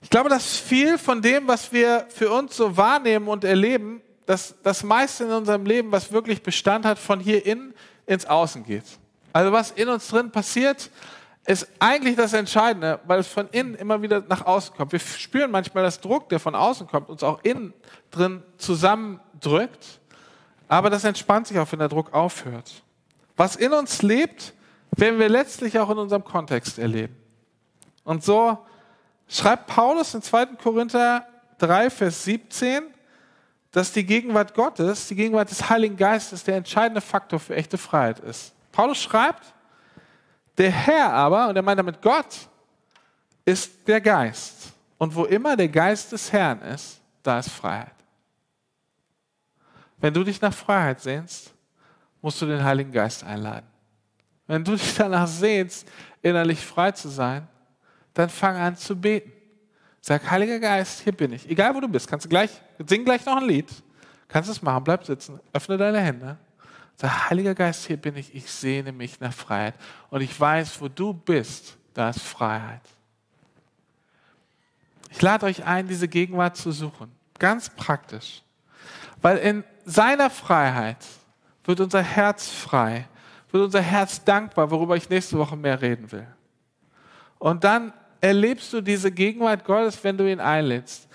Ich 0.00 0.10
glaube, 0.10 0.28
dass 0.28 0.56
viel 0.56 0.98
von 0.98 1.22
dem, 1.22 1.46
was 1.46 1.72
wir 1.72 2.06
für 2.08 2.30
uns 2.30 2.56
so 2.56 2.76
wahrnehmen 2.76 3.28
und 3.28 3.44
erleben, 3.44 4.02
dass 4.26 4.54
das 4.62 4.82
meiste 4.82 5.24
in 5.24 5.30
unserem 5.30 5.64
Leben, 5.64 5.92
was 5.92 6.12
wirklich 6.12 6.42
Bestand 6.42 6.84
hat, 6.84 6.98
von 6.98 7.20
hier 7.20 7.44
innen 7.46 7.74
ins 8.06 8.26
Außen 8.26 8.64
geht. 8.64 8.84
Also 9.32 9.52
was 9.52 9.70
in 9.72 9.88
uns 9.88 10.08
drin 10.08 10.30
passiert, 10.30 10.90
ist 11.44 11.66
eigentlich 11.80 12.16
das 12.16 12.32
Entscheidende, 12.32 13.00
weil 13.04 13.20
es 13.20 13.26
von 13.26 13.48
innen 13.48 13.74
immer 13.74 14.00
wieder 14.00 14.22
nach 14.28 14.46
außen 14.46 14.76
kommt. 14.76 14.92
Wir 14.92 15.00
spüren 15.00 15.50
manchmal, 15.50 15.82
dass 15.82 16.00
Druck, 16.00 16.28
der 16.28 16.38
von 16.38 16.54
außen 16.54 16.86
kommt, 16.86 17.08
uns 17.08 17.22
auch 17.22 17.42
innen 17.42 17.74
drin 18.10 18.42
zusammendrückt. 19.42 20.00
Aber 20.68 20.88
das 20.88 21.04
entspannt 21.04 21.48
sich 21.48 21.58
auch, 21.58 21.70
wenn 21.72 21.80
der 21.80 21.88
Druck 21.88 22.14
aufhört. 22.14 22.82
Was 23.36 23.56
in 23.56 23.72
uns 23.72 24.02
lebt, 24.02 24.54
werden 24.92 25.18
wir 25.18 25.28
letztlich 25.28 25.78
auch 25.78 25.90
in 25.90 25.98
unserem 25.98 26.24
Kontext 26.24 26.78
erleben. 26.78 27.16
Und 28.04 28.24
so 28.24 28.58
schreibt 29.28 29.66
Paulus 29.66 30.14
in 30.14 30.22
2. 30.22 30.46
Korinther 30.62 31.26
3, 31.58 31.90
Vers 31.90 32.24
17, 32.24 32.84
dass 33.70 33.92
die 33.92 34.04
Gegenwart 34.04 34.54
Gottes, 34.54 35.08
die 35.08 35.14
Gegenwart 35.14 35.50
des 35.50 35.68
Heiligen 35.68 35.96
Geistes 35.96 36.44
der 36.44 36.56
entscheidende 36.56 37.00
Faktor 37.00 37.38
für 37.38 37.54
echte 37.54 37.78
Freiheit 37.78 38.18
ist. 38.20 38.52
Paulus 38.70 38.98
schreibt, 38.98 39.54
der 40.58 40.70
Herr 40.70 41.12
aber, 41.12 41.48
und 41.48 41.56
er 41.56 41.62
meint 41.62 41.78
damit 41.78 42.02
Gott, 42.02 42.48
ist 43.44 43.72
der 43.86 44.00
Geist. 44.00 44.72
Und 44.98 45.14
wo 45.14 45.24
immer 45.24 45.56
der 45.56 45.68
Geist 45.68 46.12
des 46.12 46.32
Herrn 46.32 46.60
ist, 46.62 47.00
da 47.22 47.38
ist 47.38 47.50
Freiheit. 47.50 48.01
Wenn 50.02 50.12
du 50.12 50.24
dich 50.24 50.40
nach 50.40 50.52
Freiheit 50.52 51.00
sehnst, 51.00 51.54
musst 52.20 52.42
du 52.42 52.46
den 52.46 52.62
Heiligen 52.62 52.90
Geist 52.90 53.22
einladen. 53.22 53.66
wenn 54.48 54.64
du 54.64 54.72
dich 54.76 54.96
danach 54.96 55.28
sehnst, 55.28 55.88
innerlich 56.20 56.58
frei 56.58 56.90
zu 56.90 57.08
sein, 57.08 57.46
dann 58.12 58.28
fang 58.28 58.56
an 58.56 58.76
zu 58.76 58.96
beten. 58.96 59.32
Sag, 60.00 60.28
Heiliger 60.28 60.58
Geist, 60.58 61.02
hier 61.02 61.12
bin 61.12 61.32
ich. 61.32 61.48
Egal 61.48 61.72
wo 61.72 61.80
du 61.80 61.86
bist, 61.86 62.08
kannst 62.08 62.26
du 62.26 62.28
gleich, 62.28 62.50
sing 62.84 63.04
gleich 63.04 63.24
noch 63.24 63.36
ein 63.36 63.44
Lied. 63.44 63.68
Kannst 64.26 64.50
es 64.50 64.60
machen, 64.60 64.82
bleib 64.82 65.04
sitzen, 65.04 65.38
öffne 65.52 65.76
deine 65.76 66.00
Hände. 66.00 66.36
Sag, 66.96 67.30
Heiliger 67.30 67.54
Geist, 67.54 67.86
hier 67.86 67.96
bin 67.96 68.16
ich, 68.16 68.34
ich 68.34 68.50
sehne 68.50 68.90
mich 68.90 69.20
nach 69.20 69.32
Freiheit. 69.32 69.74
Und 70.10 70.20
ich 70.20 70.38
weiß, 70.38 70.80
wo 70.80 70.88
du 70.88 71.14
bist, 71.14 71.76
da 71.94 72.10
ist 72.10 72.22
Freiheit. 72.22 72.82
Ich 75.10 75.22
lade 75.22 75.46
euch 75.46 75.64
ein, 75.64 75.86
diese 75.86 76.08
Gegenwart 76.08 76.56
zu 76.56 76.72
suchen. 76.72 77.12
Ganz 77.38 77.70
praktisch. 77.70 78.42
Weil 79.20 79.38
in 79.38 79.64
seiner 79.84 80.30
Freiheit 80.30 80.98
wird 81.64 81.80
unser 81.80 82.02
Herz 82.02 82.48
frei, 82.48 83.06
wird 83.50 83.64
unser 83.64 83.80
Herz 83.80 84.24
dankbar, 84.24 84.70
worüber 84.70 84.96
ich 84.96 85.08
nächste 85.08 85.38
Woche 85.38 85.56
mehr 85.56 85.80
reden 85.80 86.10
will. 86.10 86.26
Und 87.38 87.64
dann 87.64 87.92
erlebst 88.20 88.72
du 88.72 88.80
diese 88.80 89.10
Gegenwart 89.10 89.64
Gottes, 89.64 90.02
wenn 90.04 90.16
du 90.16 90.30
ihn 90.30 90.40
einlädst. 90.40 91.08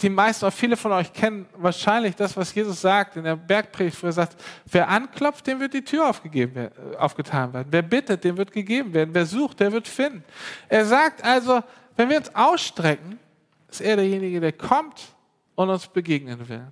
Die 0.00 0.08
meisten, 0.08 0.44
auch 0.44 0.52
viele 0.52 0.76
von 0.76 0.92
euch 0.92 1.12
kennen 1.12 1.46
wahrscheinlich 1.56 2.16
das, 2.16 2.36
was 2.36 2.52
Jesus 2.52 2.80
sagt 2.80 3.16
in 3.16 3.24
der 3.24 3.36
Bergpredigt, 3.36 4.02
wo 4.02 4.08
er 4.08 4.12
sagt, 4.12 4.36
wer 4.66 4.88
anklopft, 4.88 5.46
dem 5.46 5.60
wird 5.60 5.72
die 5.72 5.84
Tür 5.84 6.08
aufgegeben, 6.10 6.68
aufgetan 6.98 7.52
werden. 7.52 7.68
Wer 7.70 7.82
bittet, 7.82 8.24
dem 8.24 8.36
wird 8.36 8.50
gegeben 8.50 8.92
werden. 8.92 9.14
Wer 9.14 9.24
sucht, 9.24 9.60
der 9.60 9.72
wird 9.72 9.86
finden. 9.86 10.24
Er 10.68 10.84
sagt 10.84 11.22
also, 11.24 11.62
wenn 11.96 12.10
wir 12.10 12.18
uns 12.18 12.34
ausstrecken, 12.34 13.20
ist 13.70 13.80
er 13.80 13.96
derjenige, 13.96 14.40
der 14.40 14.52
kommt 14.52 15.00
und 15.54 15.70
uns 15.70 15.86
begegnen 15.86 16.48
will. 16.48 16.66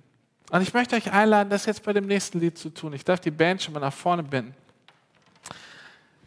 Und 0.53 0.61
ich 0.61 0.71
möchte 0.71 0.95
euch 0.95 1.11
einladen, 1.11 1.49
das 1.49 1.65
jetzt 1.65 1.81
bei 1.81 1.93
dem 1.93 2.05
nächsten 2.05 2.39
Lied 2.39 2.59
zu 2.59 2.69
tun. 2.69 2.93
Ich 2.93 3.03
darf 3.03 3.19
die 3.19 3.31
Band 3.31 3.63
schon 3.63 3.73
mal 3.73 3.79
nach 3.79 3.91
vorne 3.91 4.21
binden. 4.21 4.53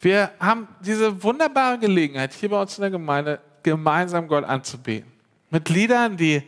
Wir 0.00 0.32
haben 0.40 0.66
diese 0.80 1.22
wunderbare 1.22 1.78
Gelegenheit, 1.78 2.32
hier 2.32 2.48
bei 2.48 2.60
uns 2.60 2.76
in 2.76 2.82
der 2.82 2.90
Gemeinde 2.90 3.40
gemeinsam 3.62 4.26
Gott 4.26 4.42
anzubeten. 4.42 5.12
Mit 5.50 5.68
Liedern, 5.68 6.16
die 6.16 6.42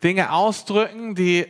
Dinge 0.00 0.30
ausdrücken, 0.30 1.16
die 1.16 1.48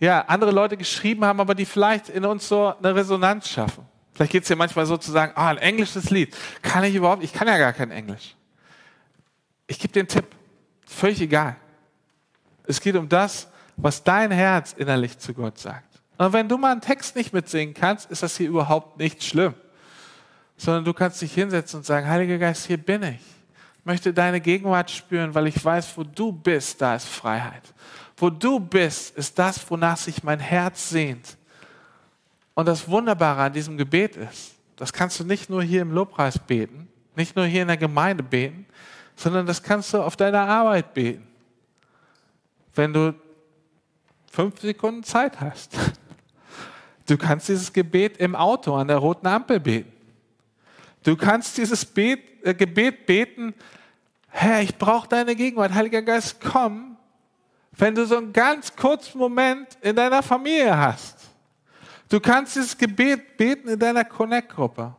ja, 0.00 0.22
andere 0.22 0.50
Leute 0.50 0.76
geschrieben 0.76 1.24
haben, 1.24 1.38
aber 1.38 1.54
die 1.54 1.64
vielleicht 1.64 2.08
in 2.08 2.24
uns 2.24 2.48
so 2.48 2.74
eine 2.76 2.96
Resonanz 2.96 3.48
schaffen. 3.48 3.86
Vielleicht 4.14 4.32
geht 4.32 4.42
es 4.42 4.48
dir 4.48 4.56
manchmal 4.56 4.84
so 4.84 4.96
zu 4.96 5.12
sagen, 5.12 5.30
ah, 5.36 5.50
ein 5.50 5.58
englisches 5.58 6.10
Lied. 6.10 6.36
Kann 6.60 6.82
ich 6.82 6.92
überhaupt? 6.92 7.22
Ich 7.22 7.32
kann 7.32 7.46
ja 7.46 7.56
gar 7.56 7.72
kein 7.72 7.92
Englisch. 7.92 8.34
Ich 9.68 9.78
gebe 9.78 9.92
dir 9.92 10.00
einen 10.00 10.08
Tipp. 10.08 10.26
Völlig 10.84 11.20
egal. 11.20 11.54
Es 12.66 12.80
geht 12.80 12.96
um 12.96 13.08
das, 13.08 13.46
was 13.76 14.02
dein 14.02 14.30
Herz 14.30 14.72
innerlich 14.72 15.18
zu 15.18 15.34
Gott 15.34 15.58
sagt. 15.58 16.00
Und 16.16 16.32
wenn 16.32 16.48
du 16.48 16.56
mal 16.56 16.72
einen 16.72 16.80
Text 16.80 17.16
nicht 17.16 17.32
mitsingen 17.32 17.74
kannst, 17.74 18.10
ist 18.10 18.22
das 18.22 18.36
hier 18.36 18.48
überhaupt 18.48 18.98
nicht 18.98 19.22
schlimm. 19.22 19.54
Sondern 20.56 20.84
du 20.84 20.92
kannst 20.92 21.20
dich 21.20 21.34
hinsetzen 21.34 21.78
und 21.78 21.84
sagen, 21.84 22.08
Heiliger 22.08 22.38
Geist, 22.38 22.66
hier 22.66 22.76
bin 22.76 23.02
ich. 23.02 23.20
Ich 23.78 23.84
möchte 23.84 24.14
deine 24.14 24.40
Gegenwart 24.40 24.90
spüren, 24.90 25.34
weil 25.34 25.48
ich 25.48 25.62
weiß, 25.62 25.96
wo 25.96 26.04
du 26.04 26.32
bist, 26.32 26.80
da 26.80 26.94
ist 26.94 27.06
Freiheit. 27.06 27.62
Wo 28.16 28.30
du 28.30 28.60
bist, 28.60 29.16
ist 29.16 29.38
das, 29.38 29.68
wonach 29.70 29.96
sich 29.96 30.22
mein 30.22 30.38
Herz 30.38 30.88
sehnt. 30.88 31.36
Und 32.54 32.66
das 32.66 32.88
Wunderbare 32.88 33.42
an 33.42 33.52
diesem 33.52 33.76
Gebet 33.76 34.16
ist, 34.16 34.54
das 34.76 34.92
kannst 34.92 35.18
du 35.20 35.24
nicht 35.24 35.50
nur 35.50 35.62
hier 35.62 35.82
im 35.82 35.90
Lobpreis 35.90 36.38
beten, 36.38 36.88
nicht 37.16 37.36
nur 37.36 37.46
hier 37.46 37.62
in 37.62 37.68
der 37.68 37.76
Gemeinde 37.76 38.22
beten, 38.22 38.66
sondern 39.16 39.46
das 39.46 39.62
kannst 39.62 39.92
du 39.92 40.00
auf 40.00 40.16
deiner 40.16 40.48
Arbeit 40.48 40.94
beten. 40.94 41.26
Wenn 42.74 42.92
du 42.92 43.14
fünf 44.34 44.60
Sekunden 44.60 45.04
Zeit 45.04 45.40
hast. 45.40 45.76
Du 47.06 47.16
kannst 47.16 47.48
dieses 47.48 47.72
Gebet 47.72 48.16
im 48.16 48.34
Auto 48.34 48.74
an 48.74 48.88
der 48.88 48.96
roten 48.96 49.26
Ampel 49.26 49.60
beten. 49.60 49.92
Du 51.04 51.16
kannst 51.16 51.56
dieses 51.56 51.84
Bet, 51.84 52.20
äh, 52.42 52.54
Gebet 52.54 53.06
beten, 53.06 53.54
Herr, 54.28 54.62
ich 54.62 54.76
brauche 54.76 55.06
deine 55.06 55.36
Gegenwart, 55.36 55.72
Heiliger 55.72 56.02
Geist, 56.02 56.40
komm, 56.40 56.96
wenn 57.72 57.94
du 57.94 58.04
so 58.06 58.16
einen 58.16 58.32
ganz 58.32 58.74
kurzen 58.74 59.18
Moment 59.18 59.78
in 59.82 59.94
deiner 59.94 60.22
Familie 60.22 60.76
hast. 60.76 61.18
Du 62.08 62.18
kannst 62.18 62.56
dieses 62.56 62.76
Gebet 62.76 63.36
beten 63.36 63.68
in 63.68 63.78
deiner 63.78 64.04
Connect-Gruppe. 64.04 64.96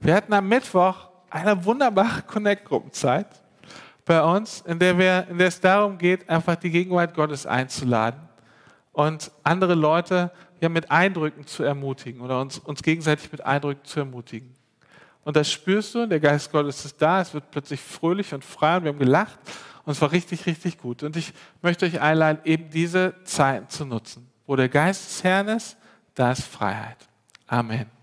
Wir 0.00 0.14
hatten 0.14 0.32
am 0.32 0.48
Mittwoch 0.48 1.08
eine 1.30 1.64
wunderbare 1.64 2.22
Connect-Gruppenzeit 2.22 3.28
bei 4.04 4.20
uns, 4.22 4.62
in 4.66 4.78
der, 4.78 4.98
wir, 4.98 5.26
in 5.28 5.38
der 5.38 5.48
es 5.48 5.60
darum 5.60 5.98
geht, 5.98 6.28
einfach 6.28 6.56
die 6.56 6.70
Gegenwart 6.70 7.14
Gottes 7.14 7.46
einzuladen 7.46 8.25
und 8.96 9.30
andere 9.42 9.74
Leute 9.74 10.30
ja 10.58 10.70
mit 10.70 10.90
Eindrücken 10.90 11.46
zu 11.46 11.62
ermutigen 11.62 12.22
oder 12.22 12.40
uns, 12.40 12.58
uns 12.58 12.82
gegenseitig 12.82 13.30
mit 13.30 13.44
Eindrücken 13.44 13.84
zu 13.84 14.00
ermutigen. 14.00 14.54
Und 15.22 15.36
das 15.36 15.52
spürst 15.52 15.94
du, 15.94 16.06
der 16.06 16.18
Geist 16.18 16.50
Gottes 16.50 16.82
ist 16.86 17.02
da, 17.02 17.20
es 17.20 17.34
wird 17.34 17.50
plötzlich 17.50 17.78
fröhlich 17.78 18.32
und 18.32 18.42
frei 18.42 18.78
und 18.78 18.84
wir 18.84 18.92
haben 18.92 18.98
gelacht 18.98 19.38
und 19.84 19.92
es 19.92 20.00
war 20.00 20.12
richtig, 20.12 20.46
richtig 20.46 20.78
gut. 20.78 21.02
Und 21.02 21.14
ich 21.14 21.34
möchte 21.60 21.84
euch 21.84 22.00
einladen, 22.00 22.38
eben 22.44 22.70
diese 22.70 23.14
Zeiten 23.24 23.68
zu 23.68 23.84
nutzen. 23.84 24.30
Wo 24.46 24.56
der 24.56 24.70
Geist 24.70 25.06
des 25.06 25.24
Herrn 25.24 25.48
ist, 25.48 25.76
da 26.14 26.32
ist 26.32 26.44
Freiheit. 26.44 26.96
Amen. 27.46 27.95